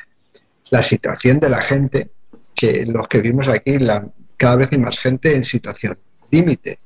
[0.83, 2.11] situación de la gente,
[2.55, 4.07] que los que vimos aquí, la,
[4.37, 5.99] cada vez hay más gente en situación
[6.31, 6.79] límite.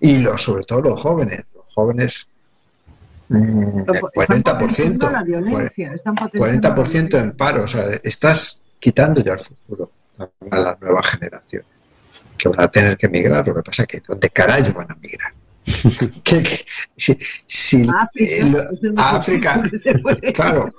[0.00, 1.44] Y los, sobre todo los jóvenes.
[1.54, 2.28] Los jóvenes
[4.14, 4.98] 40%,
[6.38, 9.90] 40 en paro, o sea, estás quitando ya el futuro
[10.50, 11.66] a las nuevas generaciones
[12.36, 13.46] que van a tener que emigrar.
[13.48, 15.32] Lo que pasa es que ¿dónde carajo van a migrar?
[16.22, 17.86] que- si, si-
[18.96, 20.74] África, eh, lo- claro.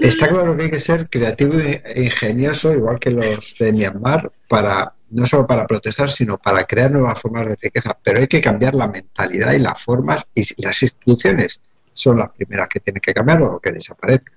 [0.00, 4.92] Está claro que hay que ser creativo e ingenioso, igual que los de Myanmar, para
[5.10, 7.96] no solo para protestar, sino para crear nuevas formas de riqueza.
[8.02, 11.60] Pero hay que cambiar la mentalidad y las formas y las instituciones
[11.92, 14.34] son las primeras que tienen que cambiar o que desaparezcan.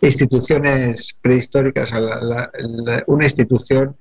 [0.00, 1.92] Instituciones prehistóricas,
[3.06, 3.96] una institución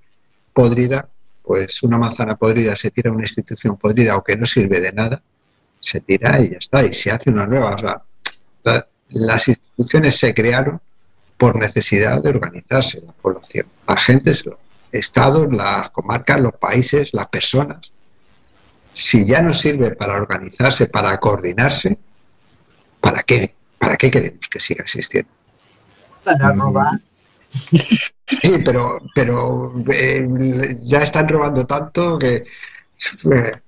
[0.53, 1.07] podrida,
[1.43, 5.21] pues una manzana podrida se tira una institución podrida o que no sirve de nada,
[5.79, 7.75] se tira y ya está, y se hace una nueva.
[7.75, 8.01] O sea,
[9.11, 10.81] las instituciones se crearon
[11.37, 14.55] por necesidad de organizarse la población, las gentes, los
[14.91, 17.91] estados, las comarcas, los países, las personas.
[18.93, 21.97] Si ya no sirve para organizarse, para coordinarse,
[22.99, 23.55] ¿para qué?
[23.77, 25.31] ¿Para qué queremos que siga existiendo?
[26.23, 26.99] Para robar.
[27.47, 32.35] Sí, pero, pero eh, ya están robando tanto que...
[32.35, 33.61] eh,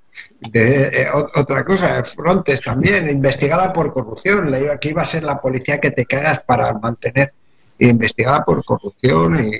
[0.51, 4.49] de- eh, ot- otra cosa, Frontes también, investigada por corrupción.
[4.51, 7.33] Le iba, que iba a ser la policía que te cagas para mantener.
[7.79, 9.51] Investigada por corrupción y,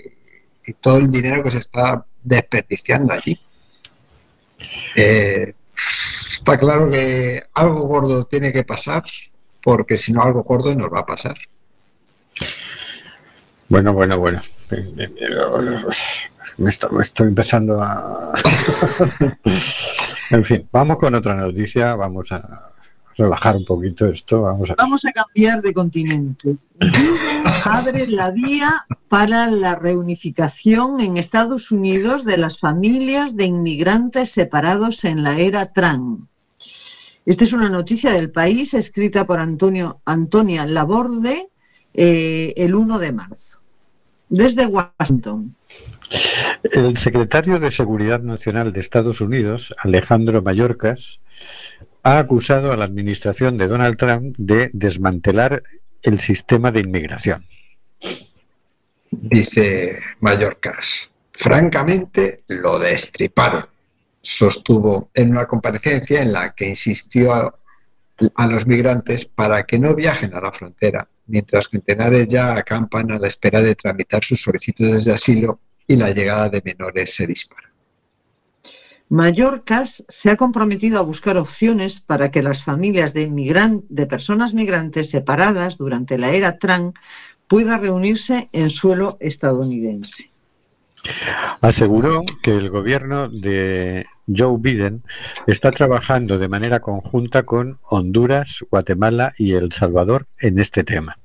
[0.70, 3.40] y todo el dinero que se está desperdiciando allí.
[4.96, 5.54] Eh,
[6.32, 9.04] está claro que algo gordo tiene que pasar,
[9.62, 11.36] porque si no, algo gordo nos va a pasar.
[13.68, 14.40] Bueno, bueno, bueno.
[16.58, 18.34] Me estoy empezando a...
[20.34, 22.72] en fin, vamos con otra noticia, vamos a
[23.16, 24.76] relajar un poquito esto, vamos a...
[24.76, 26.58] Vamos a cambiar de continente.
[27.66, 35.06] abre la vía para la reunificación en Estados Unidos de las familias de inmigrantes separados
[35.06, 36.28] en la era Trump.
[37.26, 41.50] Esta es una noticia del país escrita por Antonio, Antonia Laborde
[41.94, 43.62] eh, el 1 de marzo,
[44.34, 45.56] desde Washington.
[46.64, 51.22] El secretario de Seguridad Nacional de Estados Unidos, Alejandro Mayorkas,
[52.02, 55.62] ha acusado a la administración de Donald Trump de desmantelar
[56.02, 57.46] el sistema de inmigración.
[59.12, 63.68] Dice Mallorcas, francamente lo destriparon,
[64.20, 67.56] sostuvo en una comparecencia en la que insistió a,
[68.36, 73.20] a los migrantes para que no viajen a la frontera, mientras centenares ya acampan a
[73.20, 77.72] la espera de tramitar sus solicitudes de asilo y la llegada de menores se dispara.
[79.10, 83.30] Mallorcas se ha comprometido a buscar opciones para que las familias de,
[83.90, 86.96] de personas migrantes separadas durante la era Trump
[87.48, 90.33] puedan reunirse en suelo estadounidense.
[91.62, 95.04] Aseguró que el gobierno de Joe Biden
[95.48, 101.18] está trabajando de manera conjunta con Honduras, Guatemala y El Salvador en este tema.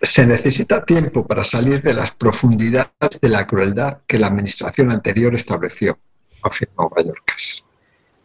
[0.00, 5.34] Se necesita tiempo para salir de las profundidades de la crueldad que la administración anterior
[5.34, 5.98] estableció,
[6.42, 7.64] afirmó Mallorcas.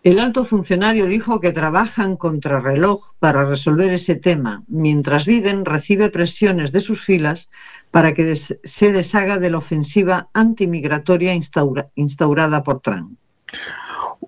[0.10, 6.10] El alto funcionario dijo que trabajan contra reloj para resolver ese tema, mientras Biden recibe
[6.10, 7.52] presiones de sus filas
[7.92, 13.20] para que se deshaga de la ofensiva antimigratoria instaura- instaurada por Trump.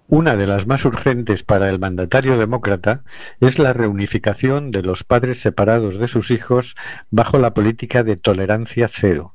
[0.08, 3.04] Una de las más urgentes para el mandatario demócrata
[3.40, 6.76] es la reunificación de los padres separados de sus hijos
[7.10, 9.34] bajo la política de tolerancia cero.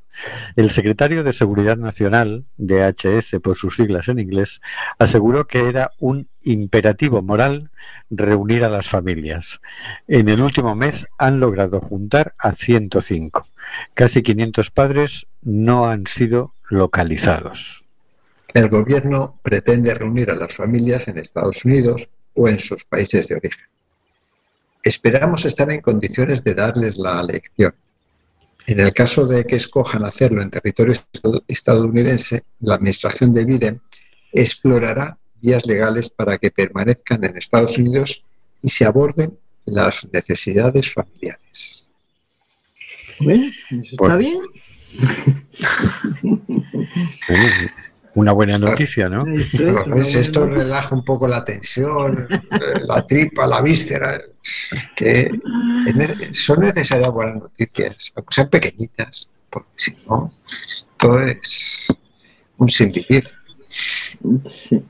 [0.55, 4.61] El secretario de Seguridad Nacional, DHS por sus siglas en inglés,
[4.97, 7.69] aseguró que era un imperativo moral
[8.09, 9.59] reunir a las familias.
[10.07, 13.45] En el último mes han logrado juntar a 105.
[13.93, 17.85] Casi 500 padres no han sido localizados.
[18.53, 23.35] El gobierno pretende reunir a las familias en Estados Unidos o en sus países de
[23.35, 23.65] origen.
[24.83, 27.73] Esperamos estar en condiciones de darles la lección.
[28.65, 33.81] En el caso de que escojan hacerlo en territorio estad- estadounidense, la administración de Biden
[34.33, 38.23] explorará vías legales para que permanezcan en Estados Unidos
[38.61, 41.87] y se aborden las necesidades familiares.
[43.19, 44.17] Bueno, eso está Bueno.
[44.17, 44.39] bien.
[47.27, 47.43] Bueno,
[48.15, 49.25] Una buena noticia, ¿no?
[49.35, 52.27] Esto relaja un poco la tensión,
[52.87, 54.19] la tripa, la víscera,
[54.95, 55.29] que
[55.93, 60.33] nece- son necesarias buenas noticias, aunque sean pequeñitas, porque si no,
[60.67, 61.87] esto es
[62.57, 63.29] un sinvivir.
[64.49, 64.83] Sí.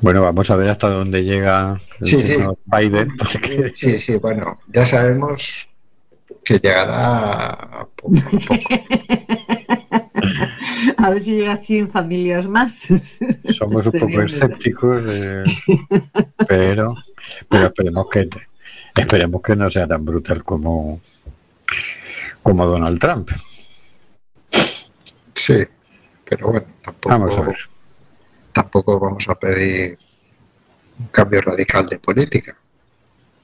[0.00, 2.26] Bueno, vamos a ver hasta dónde llega el Sí, sí.
[2.28, 5.68] señor Biden, porque Sí, sí, bueno, ya sabemos
[6.44, 8.54] que llegará poco a poco.
[10.98, 12.74] A ver si llega a 100 familias más.
[13.50, 15.44] somos un poco escépticos, eh,
[16.46, 16.94] pero,
[17.48, 18.28] pero esperemos que
[18.96, 21.00] esperemos que no sea tan brutal como,
[22.42, 23.30] como Donald Trump.
[25.34, 25.64] Sí,
[26.24, 27.56] pero bueno, tampoco, Vamos a ver.
[28.58, 29.96] Tampoco vamos a pedir
[30.98, 32.56] un cambio radical de política.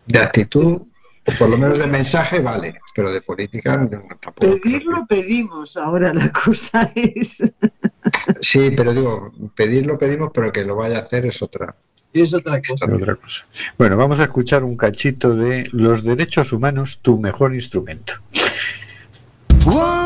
[0.07, 0.83] De actitud,
[1.27, 3.89] o por lo menos de mensaje, vale, pero de política no,
[4.21, 4.41] tampoco.
[4.41, 7.45] Pedirlo pedimos, ahora la cosa es...
[8.41, 11.77] Sí, pero digo, pedirlo pedimos, pero que lo vaya a hacer es otra.
[12.13, 12.93] Es otra cosa.
[12.93, 13.47] Otra cosa.
[13.79, 18.15] Bueno, vamos a escuchar un cachito de Los derechos humanos, tu mejor instrumento.
[19.65, 20.04] Whoa,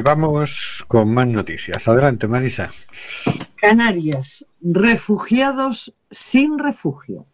[0.00, 1.86] Y vamos con más noticias.
[1.86, 2.70] Adelante, Marisa.
[3.56, 7.26] Canarias, refugiados sin refugio.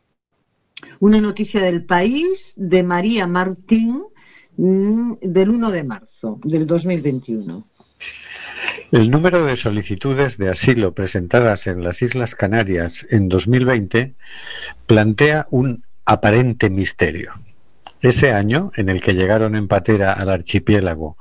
[0.98, 4.02] Una noticia del país de María Martín
[4.56, 7.64] mm, del 1 de marzo del 2021.
[8.90, 14.16] El número de solicitudes de asilo presentadas en las Islas Canarias en 2020
[14.88, 17.30] plantea un aparente misterio.
[18.00, 21.16] Ese año, en el que llegaron en patera al archipiélago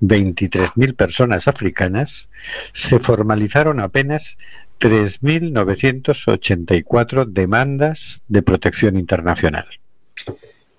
[0.00, 2.28] 23.000 personas africanas,
[2.72, 4.38] se formalizaron apenas
[4.80, 9.66] 3.984 demandas de protección internacional.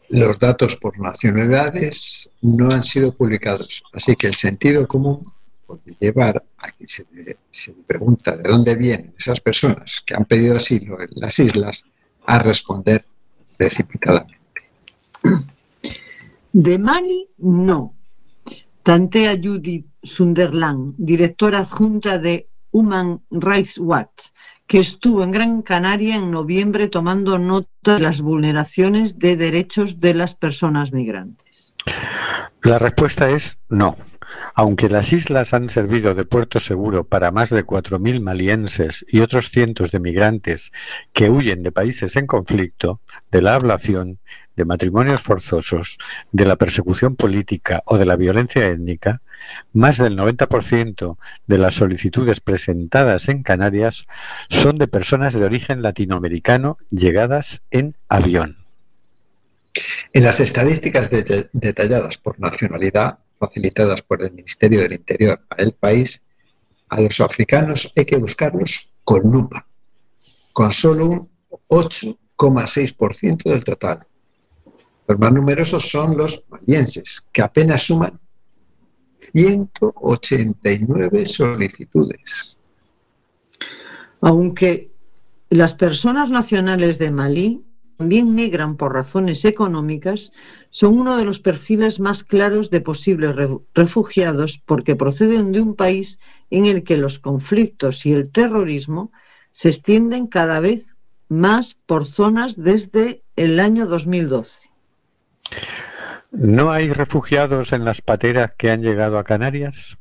[0.10, 5.26] Los datos por nacionalidades no han sido publicados, así que el sentido común
[5.66, 7.06] puede llevar a que se,
[7.52, 11.84] se pregunta de dónde vienen esas personas que han pedido asilo en las islas
[12.26, 13.04] a responder
[13.58, 14.40] precipitadamente.
[16.54, 17.97] De Mali, no.
[18.88, 24.28] Tantea Judith Sunderland, directora adjunta de Human Rights Watch,
[24.66, 30.14] que estuvo en Gran Canaria en noviembre tomando nota de las vulneraciones de derechos de
[30.14, 31.74] las personas migrantes.
[32.64, 33.98] La respuesta es no.
[34.54, 39.50] Aunque las islas han servido de puerto seguro para más de 4.000 malienses y otros
[39.50, 40.72] cientos de migrantes
[41.14, 44.20] que huyen de países en conflicto, de la ablación,
[44.56, 45.98] de matrimonios forzosos,
[46.32, 49.22] de la persecución política o de la violencia étnica,
[49.74, 54.08] más del 90% de las solicitudes presentadas en Canarias
[54.50, 58.58] son de personas de origen latinoamericano llegadas en avión.
[60.14, 65.74] En las estadísticas de- detalladas por nacionalidad, facilitadas por el Ministerio del Interior a el
[65.74, 66.22] país,
[66.90, 69.68] a los africanos hay que buscarlos con lupa,
[70.54, 71.30] con solo un
[71.70, 74.08] 8,6% del total.
[75.08, 78.20] Los más numerosos son los malienses, que apenas suman
[79.34, 82.58] 189 solicitudes.
[84.22, 84.92] Aunque
[85.50, 87.64] las personas nacionales de Malí
[87.98, 90.32] también migran por razones económicas
[90.70, 93.36] son uno de los perfiles más claros de posibles
[93.74, 96.20] refugiados porque proceden de un país
[96.52, 99.12] en el que los conflictos y el terrorismo
[99.52, 100.96] se extienden cada vez
[101.28, 104.70] más por zonas desde el año 2012.
[106.32, 109.98] ¿No hay refugiados en las pateras que han llegado a Canarias?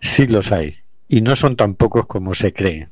[0.00, 0.74] Sí los hay,
[1.08, 2.88] y no son tan pocos como se cree,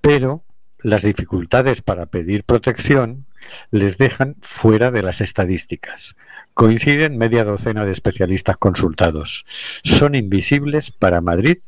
[0.00, 0.42] pero
[0.82, 3.26] las dificultades para pedir protección
[3.70, 6.16] les dejan fuera de las estadísticas.
[6.54, 9.44] Coinciden media docena de especialistas consultados.
[9.82, 11.58] Son invisibles para Madrid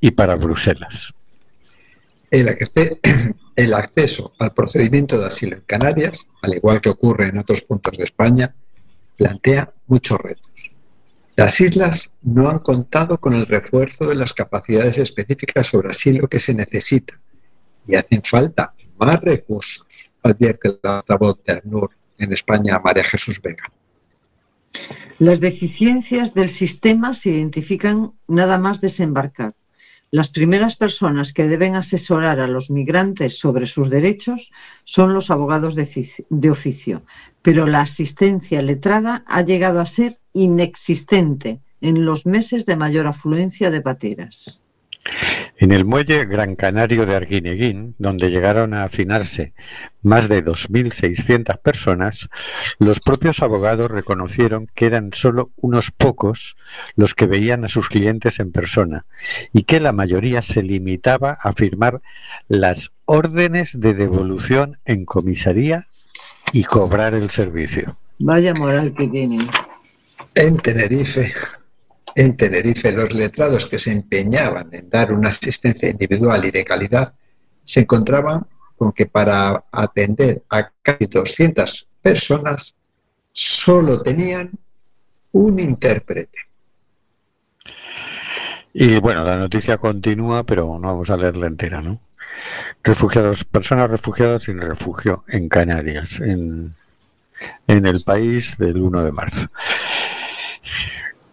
[0.00, 1.14] y para Bruselas.
[2.30, 7.96] El, acceso al procedimiento de asilo en Canarias, al igual que ocurre en otros puntos
[7.96, 8.54] de España,
[9.16, 10.72] plantea muchos retos.
[11.34, 16.38] Las islas no han contado con el refuerzo de las capacidades específicas sobre asilo que
[16.38, 17.18] se necesitan
[17.88, 19.86] y hacen falta más recursos,
[20.22, 23.72] advierte la voz de ANUR en España, María Jesús Vega.
[25.18, 29.54] Las deficiencias del sistema se identifican nada más desembarcar.
[30.10, 34.52] Las primeras personas que deben asesorar a los migrantes sobre sus derechos
[34.84, 37.02] son los abogados de oficio,
[37.42, 43.70] pero la asistencia letrada ha llegado a ser inexistente en los meses de mayor afluencia
[43.70, 44.62] de pateras.
[45.56, 49.54] En el muelle Gran Canario de Arguineguín, donde llegaron a hacinarse
[50.02, 52.28] más de 2.600 personas,
[52.78, 56.56] los propios abogados reconocieron que eran solo unos pocos
[56.94, 59.06] los que veían a sus clientes en persona
[59.52, 62.00] y que la mayoría se limitaba a firmar
[62.46, 65.86] las órdenes de devolución en comisaría
[66.52, 67.96] y cobrar el servicio.
[68.18, 69.46] Vaya moral que tienen.
[70.34, 71.32] En Tenerife,
[72.18, 77.14] en Tenerife, los letrados que se empeñaban en dar una asistencia individual y de calidad
[77.62, 78.44] se encontraban
[78.76, 82.74] con que para atender a casi 200 personas
[83.30, 84.50] solo tenían
[85.30, 86.38] un intérprete.
[88.72, 92.00] Y bueno, la noticia continúa, pero no vamos a leerla entera, ¿no?
[92.82, 96.74] Refugiados, personas refugiadas sin refugio en Canarias, en,
[97.68, 99.46] en el país del 1 de marzo.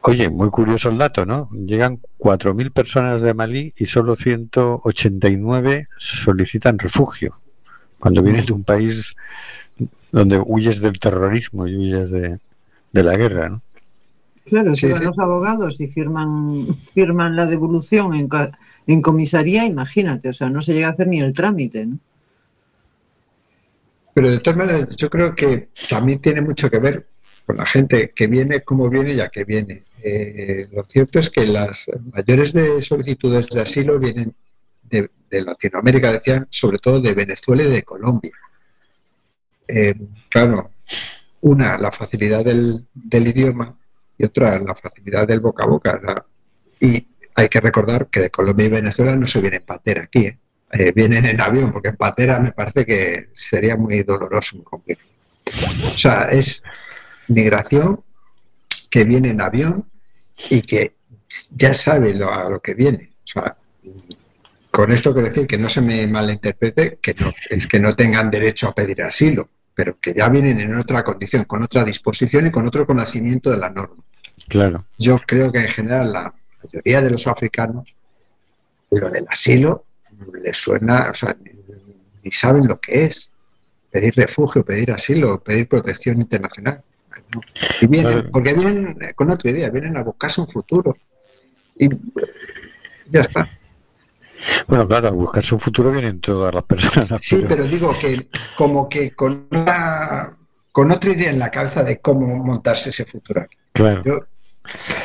[0.08, 1.50] Oye, muy curioso el dato, ¿no?
[1.52, 7.34] Llegan 4.000 personas de Malí y solo 189 solicitan refugio.
[8.00, 9.16] Cuando vienes de un país
[10.12, 12.40] donde huyes del terrorismo y huyes de,
[12.92, 13.62] la guerra, ¿no?
[14.46, 18.30] Claro, si van los abogados y firman, firman la devolución en,
[18.86, 21.98] en comisaría, imagínate, o sea, no se llega a hacer ni el trámite, ¿no?
[24.14, 27.08] Pero de todas maneras, yo creo que también tiene mucho que ver
[27.46, 29.84] con la gente que viene, cómo viene y a qué viene.
[30.08, 34.36] Eh, lo cierto es que las mayores de solicitudes de asilo vienen
[34.84, 38.32] de, Latinoamérica, decían, sobre todo de Venezuela y de Colombia.
[39.68, 39.96] Eh,
[40.30, 40.70] claro,
[41.42, 43.76] una, la facilidad del, idioma
[44.16, 46.26] y otra, la facilidad del boca a boca.
[46.80, 50.28] Y hay que recordar que de Colombia y Venezuela no se viene en patera aquí,
[50.28, 50.92] ¿eh?
[50.94, 55.10] vienen en avión, porque en patera me parece que sería muy doloroso, muy complicado.
[55.84, 56.62] O sea, es
[57.28, 58.04] migración
[58.92, 59.90] que viene en avión
[60.50, 60.96] y que
[61.52, 63.12] ya sabe lo, a lo que viene.
[63.24, 63.58] O sea,
[64.72, 68.30] con esto quiero decir que no se me malinterprete, que no, es que no tengan
[68.30, 72.52] derecho a pedir asilo, pero que ya vienen en otra condición, con otra disposición y
[72.52, 74.04] con otro conocimiento de la norma.
[74.48, 74.86] Claro.
[74.98, 77.96] Yo creo que en general la mayoría de los africanos,
[78.92, 79.86] lo del asilo
[80.42, 81.36] les suena, o sea,
[82.24, 83.30] ni saben lo que es
[83.92, 86.84] pedir refugio, pedir asilo, pedir protección internacional.
[87.82, 90.96] Y vienen, porque vienen con otra idea, vienen a buscarse un futuro.
[91.78, 91.90] Y
[93.08, 93.50] ya está.
[94.68, 97.22] Bueno, claro, a buscarse un futuro vienen todas las personas.
[97.22, 100.38] Sí, pero, digo que como que con una,
[100.72, 103.46] con otra idea en la cabeza de cómo montarse ese futuro.
[103.74, 104.28] Claro.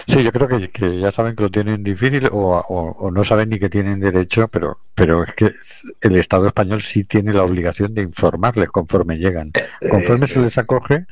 [0.07, 3.69] Sí, yo creo que, ya saben que lo tienen difícil o, no saben ni que
[3.69, 5.55] tienen derecho, pero, pero es que
[6.01, 9.53] el Estado español sí tiene la obligación de informarles conforme llegan.
[9.91, 11.07] Conforme se les acoge,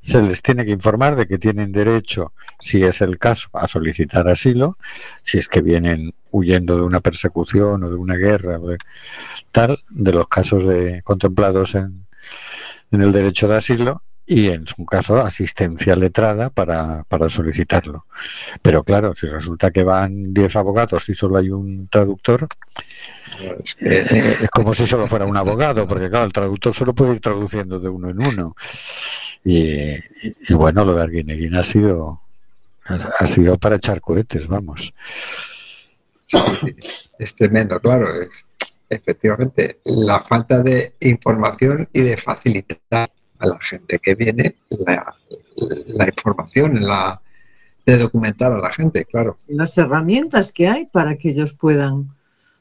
[0.00, 4.28] se les tiene que informar de que tienen derecho, si es el caso, a solicitar
[4.28, 4.78] asilo,
[5.22, 8.78] si es que vienen huyendo de una persecución o de una guerra o de
[9.52, 12.06] tal, de los casos de, contemplados en,
[12.90, 18.06] en el derecho de asilo y en su caso asistencia letrada para, para solicitarlo.
[18.62, 22.48] Pero claro, si resulta que van 10 abogados y solo hay un traductor,
[23.80, 27.20] eh, es como si solo fuera un abogado, porque claro, el traductor solo puede ir
[27.20, 28.54] traduciendo de uno en uno.
[29.44, 32.20] Y, bueno, lo de Arguineguín ha sido,
[32.86, 34.94] ha sido para echar cohetes, vamos.
[37.18, 38.08] es tremendo, claro.
[38.88, 43.10] efectivamente la falta de información y de facilitar
[43.44, 45.14] a la gente que viene la,
[45.86, 47.20] la información, la,
[47.86, 49.36] de documentar a la gente, claro.
[49.46, 52.08] Las herramientas que hay para que ellos puedan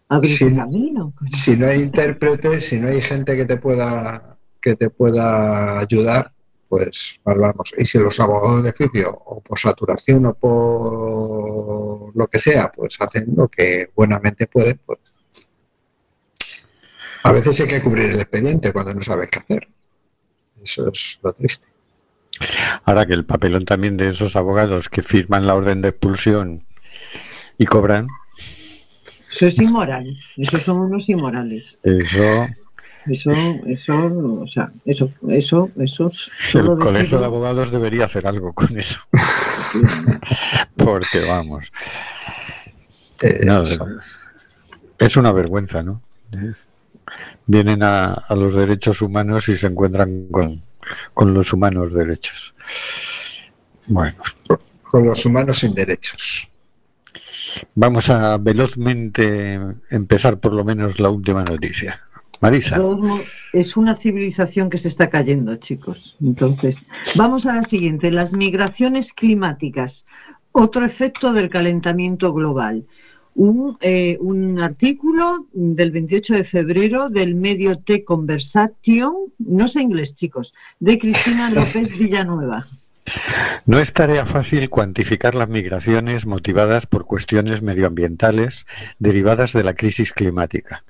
[0.10, 0.56] abrirse Sí.
[0.56, 1.14] camino.
[1.32, 4.30] Si no hay intérpretes, si no hay gente que te pueda
[4.62, 6.32] que te pueda ayudar,
[6.70, 7.74] pues mal vamos.
[7.78, 12.96] Y si los abogados de oficio, o por saturación o por lo que sea, pues
[13.00, 15.00] hacen lo que buenamente pueden, pues
[17.24, 19.68] a veces hay que cubrir el expediente cuando no sabes qué hacer.
[20.64, 21.68] Eso es lo triste.
[22.86, 26.66] Ahora que el papelón también de esos abogados que firman la orden de expulsión
[27.58, 28.08] y cobran,
[29.32, 30.06] Eso es inmoral.
[30.38, 31.80] Esos son unos inmorales.
[31.84, 32.48] eso
[33.06, 33.32] Eso,
[33.68, 36.08] eso, o sea, eso, eso, eso.
[36.10, 39.00] solo el colegio decirlo- de abogados debería hacer algo con eso.
[40.76, 41.72] Porque vamos.
[43.44, 43.64] No,
[45.00, 46.02] es una vergüenza, ¿no?
[47.46, 50.62] Vienen a, a los derechos humanos y se encuentran con,
[51.14, 52.56] con los humanos derechos.
[53.88, 54.16] Bueno,
[54.90, 56.48] Con los humanos sin derechos.
[57.76, 62.02] vamos a velozmente empezar por lo menos la última noticia.
[62.42, 62.78] Marisa.
[63.54, 66.18] Es una civilización que se está cayendo, chicos.
[66.22, 66.78] Entonces,
[67.16, 68.12] vamos a la siguiente.
[68.12, 70.06] Las migraciones climáticas.
[70.52, 72.86] Otro efecto del calentamiento global.
[73.36, 80.16] Un, eh, un artículo del 28 de febrero del medio T Conversation, no sé inglés,
[80.16, 82.64] chicos, de Cristina López Villanueva.
[83.66, 88.66] No es tarea fácil cuantificar las migraciones motivadas por cuestiones medioambientales
[89.00, 90.84] derivadas de la crisis climática.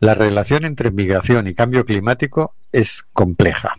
[0.00, 3.74] La relación entre migración y cambio climático es compleja.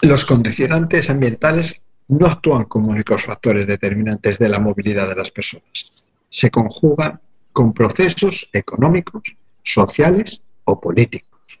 [0.00, 6.01] Los condicionantes ambientales no actúan como únicos factores determinantes de la movilidad de las personas.
[6.32, 7.20] Se conjugan
[7.52, 11.60] con procesos económicos, sociales o políticos.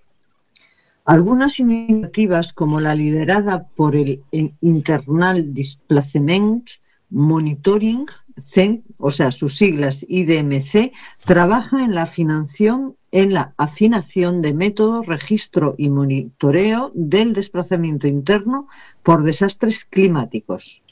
[1.04, 4.22] Algunas iniciativas, como la liderada por el
[4.62, 6.70] Internal Displacement
[7.10, 8.06] Monitoring
[8.40, 10.92] CEN, o sea, sus siglas IDMC,
[11.26, 18.66] trabaja en la afinación, en la afinación de métodos, registro y monitoreo del desplazamiento interno
[19.02, 20.82] por desastres climáticos.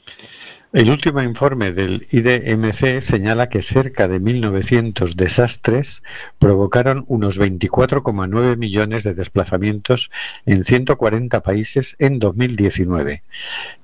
[0.73, 6.05] El último informe del IDMC señala que cerca de 1.900 desastres
[6.39, 10.13] provocaron unos 24,9 millones de desplazamientos
[10.47, 13.25] en 140 países en 2019.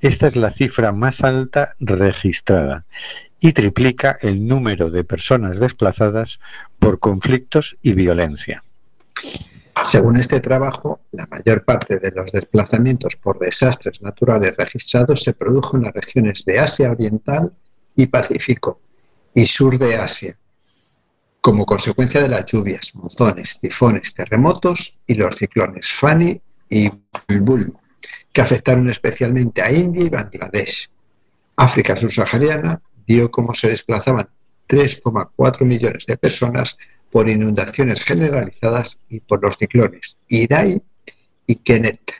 [0.00, 2.86] Esta es la cifra más alta registrada
[3.40, 6.38] y triplica el número de personas desplazadas
[6.78, 8.62] por conflictos y violencia.
[9.84, 15.76] Según este trabajo, la mayor parte de los desplazamientos por desastres naturales registrados se produjo
[15.76, 17.52] en las regiones de Asia Oriental
[17.94, 18.80] y Pacífico
[19.34, 20.36] y sur de Asia,
[21.40, 26.90] como consecuencia de las lluvias, monzones, tifones, terremotos y los ciclones Fani y
[27.28, 27.76] Bulbul,
[28.32, 30.90] que afectaron especialmente a India y Bangladesh.
[31.56, 34.28] África subsahariana vio cómo se desplazaban
[34.68, 36.76] 3,4 millones de personas
[37.16, 40.82] por inundaciones generalizadas y por los ciclones Idai
[41.46, 42.12] y Kenneth.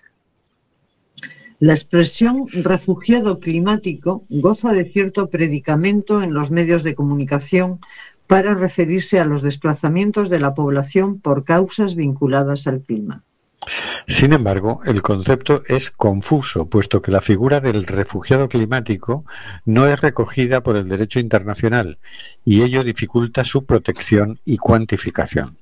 [1.59, 7.79] La expresión refugiado climático goza de cierto predicamento en los medios de comunicación
[8.27, 13.23] para referirse a los desplazamientos de la población por causas vinculadas al clima.
[14.07, 19.25] Sin embargo, el concepto es confuso, puesto que la figura del refugiado climático
[19.65, 21.99] no es recogida por el derecho internacional
[22.45, 25.57] y ello dificulta su protección y cuantificación.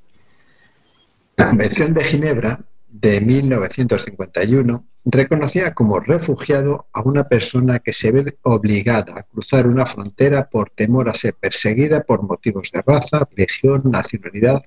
[1.36, 8.38] La Convención de Ginebra de 1951 reconocía como refugiado a una persona que se ve
[8.42, 13.82] obligada a cruzar una frontera por temor a ser perseguida por motivos de raza, religión,
[13.84, 14.62] nacionalidad,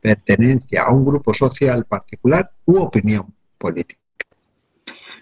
[0.00, 4.00] pertenencia a un grupo social particular u opinión política.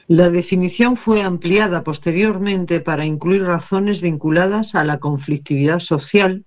[0.08, 6.44] La definición fue ampliada posteriormente para incluir razones vinculadas a la conflictividad social,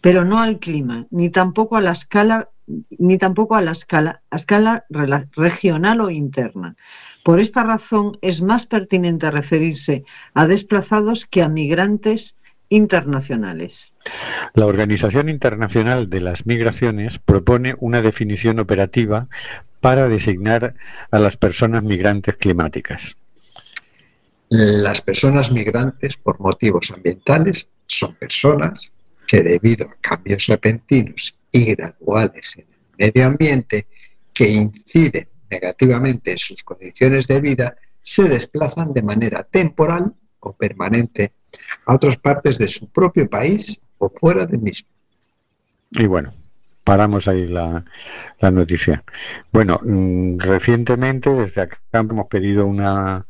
[0.00, 2.48] pero no al clima, ni tampoco a la escala
[2.98, 4.84] ni tampoco a la escala,
[5.36, 6.76] regional o interna.
[7.22, 10.04] Por esta razón es más pertinente referirse
[10.34, 12.38] a desplazados que a migrantes
[12.68, 13.94] internacionales.
[14.54, 19.28] La Organización Internacional de las Migraciones propone una definición operativa
[19.80, 20.74] para designar
[21.10, 23.16] a las personas migrantes climáticas.
[24.48, 28.92] Las personas migrantes por motivos ambientales son personas
[29.26, 33.86] que debido a cambios repentinos y graduales en el medio ambiente
[34.32, 41.32] que inciden negativamente en sus condiciones de vida, se desplazan de manera temporal o permanente
[41.86, 44.88] a otras partes de su propio país o fuera del mismo.
[45.92, 46.32] Y bueno,
[46.86, 47.84] paramos ahí la,
[48.38, 49.02] la noticia.
[49.52, 53.26] Bueno, mm, recientemente desde acá hemos pedido una,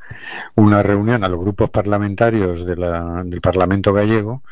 [0.57, 4.43] una reunión a los grupos parlamentarios de la, del Parlamento gallego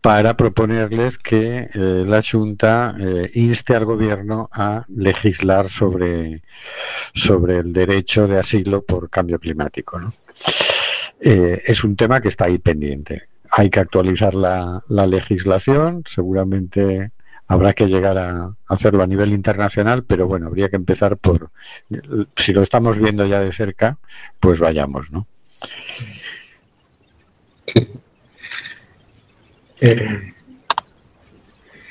[0.00, 6.42] para proponerles que eh, la Junta eh, inste al gobierno a legislar sobre,
[7.14, 9.98] sobre el derecho de asilo por cambio climático.
[9.98, 10.12] ¿no?
[11.20, 13.28] Eh, es un tema que está ahí pendiente.
[13.50, 17.12] Hay que actualizar la, la legislación, seguramente
[17.46, 21.50] habrá que llegar a hacerlo a nivel internacional, pero bueno, habría que empezar por,
[22.36, 23.98] si lo estamos viendo ya de cerca,
[24.40, 25.26] pues vayamos, ¿no?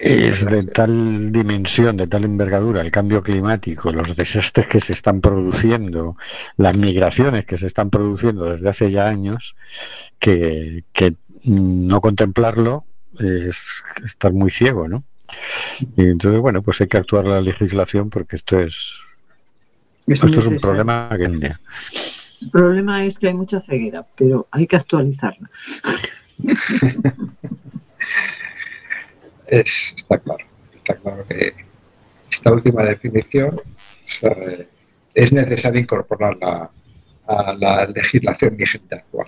[0.04, 5.22] Es de tal dimensión, de tal envergadura, el cambio climático, los desastres que se están
[5.22, 6.18] produciendo,
[6.58, 9.56] las migraciones que se están produciendo desde hace ya años,
[10.20, 12.86] que, que no contemplarlo
[13.18, 15.06] es estar muy ciego, ¿no?
[15.96, 19.00] Y entonces, bueno, pues hay que actuar la legislación porque esto es,
[20.06, 21.56] Es esto es un problema grande.
[22.42, 25.50] El problema es que hay mucha ceguera, pero hay que actualizarla.
[29.54, 31.54] Es, está claro, está claro que
[32.32, 33.62] esta última definición o
[34.04, 34.36] sea,
[35.14, 36.72] es necesario incorporarla
[37.28, 39.28] a la legislación vigente actual.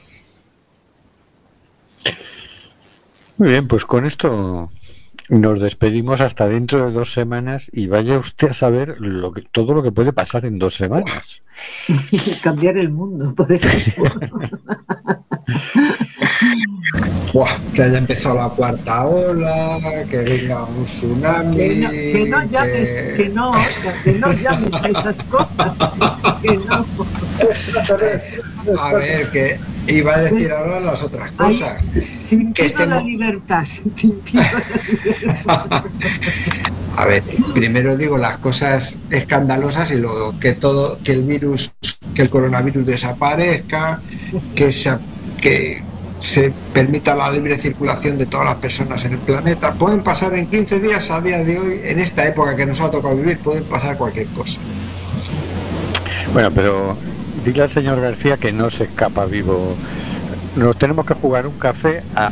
[3.38, 4.72] Muy bien, pues con esto
[5.30, 9.76] nos despedimos hasta dentro de dos semanas y vaya usted a saber lo que, todo
[9.76, 11.44] lo que puede pasar en dos semanas.
[12.44, 14.12] Cambiar el mundo, por ejemplo.
[17.34, 19.78] Buah, que haya empezado la cuarta ola,
[20.10, 21.58] que venga un tsunami.
[21.58, 23.52] Que no, que no llames, que- que no,
[24.04, 25.72] que no llames a esas cosas.
[26.42, 26.86] Que no.
[28.80, 31.82] A ver, que iba a decir ahora las otras cosas.
[32.30, 33.64] Te impido que estemos- la libertad.
[34.00, 34.44] Te impido
[35.46, 35.84] la
[36.98, 37.24] A ver,
[37.54, 41.74] primero digo las cosas escandalosas y luego que todo, que el virus,
[42.14, 44.00] que el coronavirus desaparezca,
[44.56, 44.92] que se,
[45.42, 45.84] que
[46.26, 49.72] se permita la libre circulación de todas las personas en el planeta.
[49.74, 52.90] Pueden pasar en 15 días a día de hoy, en esta época que nos ha
[52.90, 54.60] tocado vivir, pueden pasar cualquier cosa.
[56.34, 56.98] Bueno, pero
[57.46, 59.76] dile al señor García que no se escapa vivo.
[60.56, 62.32] Nos tenemos que jugar un café a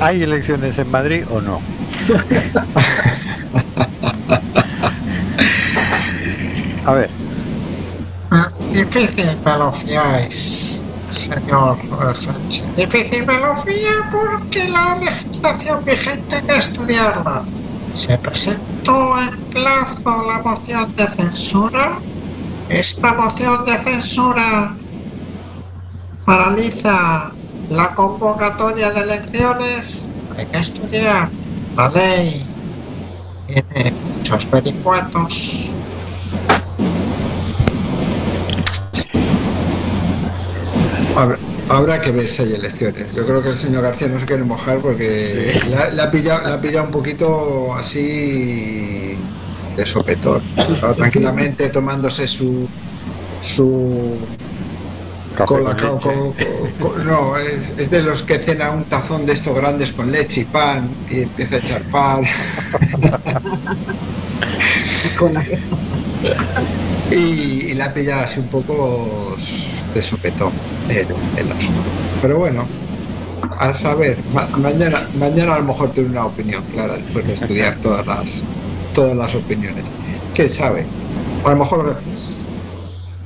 [0.00, 1.60] ¿hay elecciones en Madrid o no?
[6.86, 7.10] A ver,
[8.30, 10.65] Ah, Difícil me lo fiáis,
[11.10, 12.76] señor eh, Sánchez.
[12.76, 17.42] Difícil me lo fía porque la legislación vigente que estudiarla.
[17.94, 21.98] Se presentó en plazo la moción de censura.
[22.68, 24.74] Esta moción de censura
[26.24, 27.30] paraliza
[27.70, 30.08] la convocatoria de elecciones.
[30.36, 31.28] Hay que estudiar
[31.76, 32.44] la ley.
[33.46, 35.70] Tiene muchos vericuetos.
[41.16, 41.38] Habrá,
[41.68, 43.14] habrá que ver si hay elecciones.
[43.14, 45.70] Yo creo que el señor García no se quiere mojar porque Sí.
[45.70, 49.16] la, la ha pillado, la ha pillado un poquito así
[49.76, 50.42] de sopetón.
[50.56, 52.68] Estaba tranquilamente tomándose su
[53.40, 54.16] su
[55.34, 55.98] Café cola con
[57.06, 60.44] no, es, es de los que cena un tazón de estos grandes con leche y
[60.44, 62.24] pan y empieza a echar pan.
[67.10, 69.36] y, y la ha pillado así un poco
[69.96, 70.52] de sopetón
[70.88, 71.94] el, el asunto.
[72.20, 72.70] Pero bueno,
[73.58, 77.76] a saber, ma- mañana, mañana a lo mejor tiene una opinión clara después de estudiar
[77.82, 78.44] todas las,
[78.94, 79.84] todas las opiniones.
[80.34, 80.86] ¿Quién sabe?
[81.44, 82.02] A lo mejor,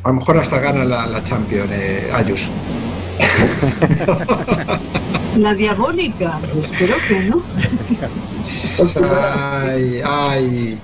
[0.02, 2.50] a lo mejor hasta gana la, la Champions eh, Ayuso.
[5.36, 7.42] La diabólica, espero que no.
[8.96, 10.82] Ay, ay.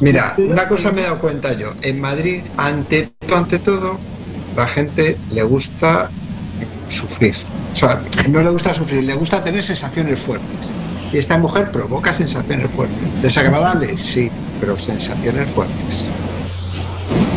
[0.00, 1.72] Mira, una cosa me he dado cuenta yo.
[1.82, 3.98] En Madrid, ante todo, ante todo,
[4.56, 6.10] la gente le gusta
[6.88, 7.34] sufrir.
[7.72, 8.00] O sea,
[8.30, 10.48] no le gusta sufrir, le gusta tener sensaciones fuertes.
[11.12, 13.22] Y esta mujer provoca sensaciones fuertes.
[13.22, 14.00] ¿Desagradables?
[14.00, 14.30] Sí,
[14.60, 16.04] pero sensaciones fuertes.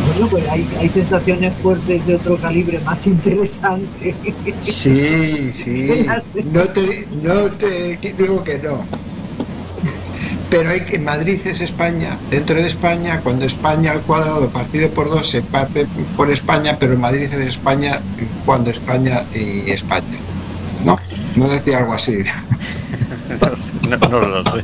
[0.08, 4.14] Bueno, pues hay, hay sensaciones fuertes de otro calibre más interesante.
[4.60, 6.06] Sí, sí.
[6.52, 8.84] No te, no te digo que no.
[10.50, 15.10] Pero hay que, Madrid es España, dentro de España, cuando España al cuadrado partido por
[15.10, 15.86] dos se parte
[16.16, 18.00] por España, pero Madrid es España
[18.46, 20.06] cuando España y España.
[20.84, 20.96] ¿No?
[21.36, 22.18] No decía algo así.
[23.82, 24.62] no, no lo sé.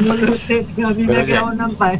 [0.00, 1.92] No lo sé, pero a mí Pero una pa-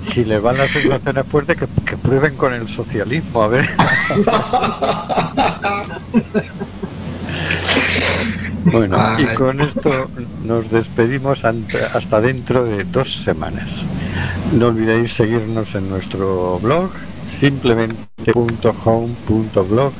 [0.00, 3.68] Si le van las sensaciones fuertes, que, que prueben con el socialismo, a ver.
[8.64, 9.34] Bueno, y Ay.
[9.34, 10.08] con esto
[10.44, 13.82] nos despedimos hasta dentro de dos semanas.
[14.52, 16.90] No olvidéis seguirnos en nuestro blog,
[17.22, 19.92] simplemente.home.blog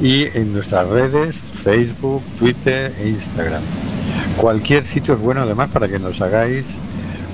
[0.00, 3.62] y en nuestras redes, Facebook, Twitter e Instagram.
[4.36, 6.78] Cualquier sitio es bueno además para que nos hagáis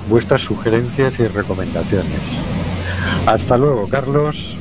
[0.09, 2.39] vuestras sugerencias y recomendaciones.
[3.25, 4.57] Hasta luego, Carlos.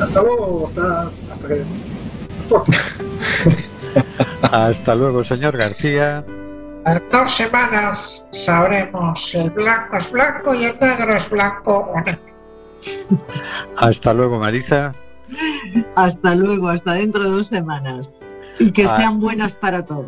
[0.00, 1.62] Hasta luego, hasta, hasta que.
[4.42, 6.24] Hasta luego, señor García.
[6.86, 12.00] En dos semanas sabremos si el blanco es blanco y el negro es blanco o
[12.00, 12.20] negro.
[13.76, 14.94] Hasta luego, Marisa.
[15.96, 18.10] Hasta luego, hasta dentro de dos semanas.
[18.58, 18.96] Y que Ah.
[18.96, 20.06] sean buenas para todos.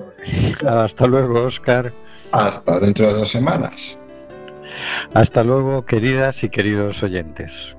[0.66, 1.93] Hasta luego, Oscar.
[2.32, 3.99] Hasta dentro de dos semanas.
[5.14, 7.76] Hasta luego, queridas y queridos oyentes.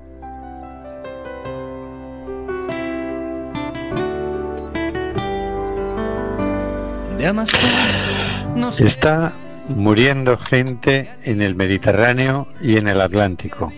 [8.78, 9.32] Está
[9.68, 13.72] muriendo gente en el Mediterráneo y en el Atlántico.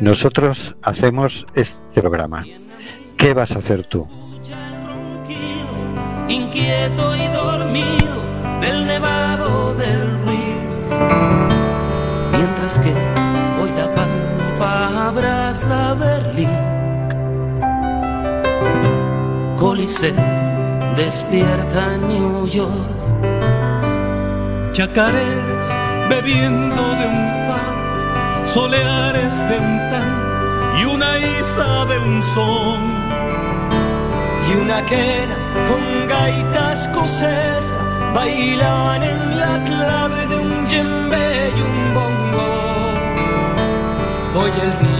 [0.00, 2.44] Nosotros hacemos este programa.
[3.16, 4.08] ¿Qué vas a hacer tú?
[6.28, 8.22] inquieto y dormido
[8.60, 10.88] del nevado del Ruiz.
[12.32, 12.92] Mientras que
[13.60, 16.50] hoy la pampa abraza Berlín.
[19.56, 20.51] Coliseo
[20.96, 22.90] despierta New York.
[24.72, 25.68] Chacareras
[26.08, 30.10] bebiendo de un far, soleares de un tan
[30.80, 33.02] y una isa de un son.
[34.48, 35.36] y una quena
[35.68, 37.80] con gaita escocesa
[38.14, 42.48] bailan en la clave de un djembe y un bongo.
[44.42, 44.91] Oye el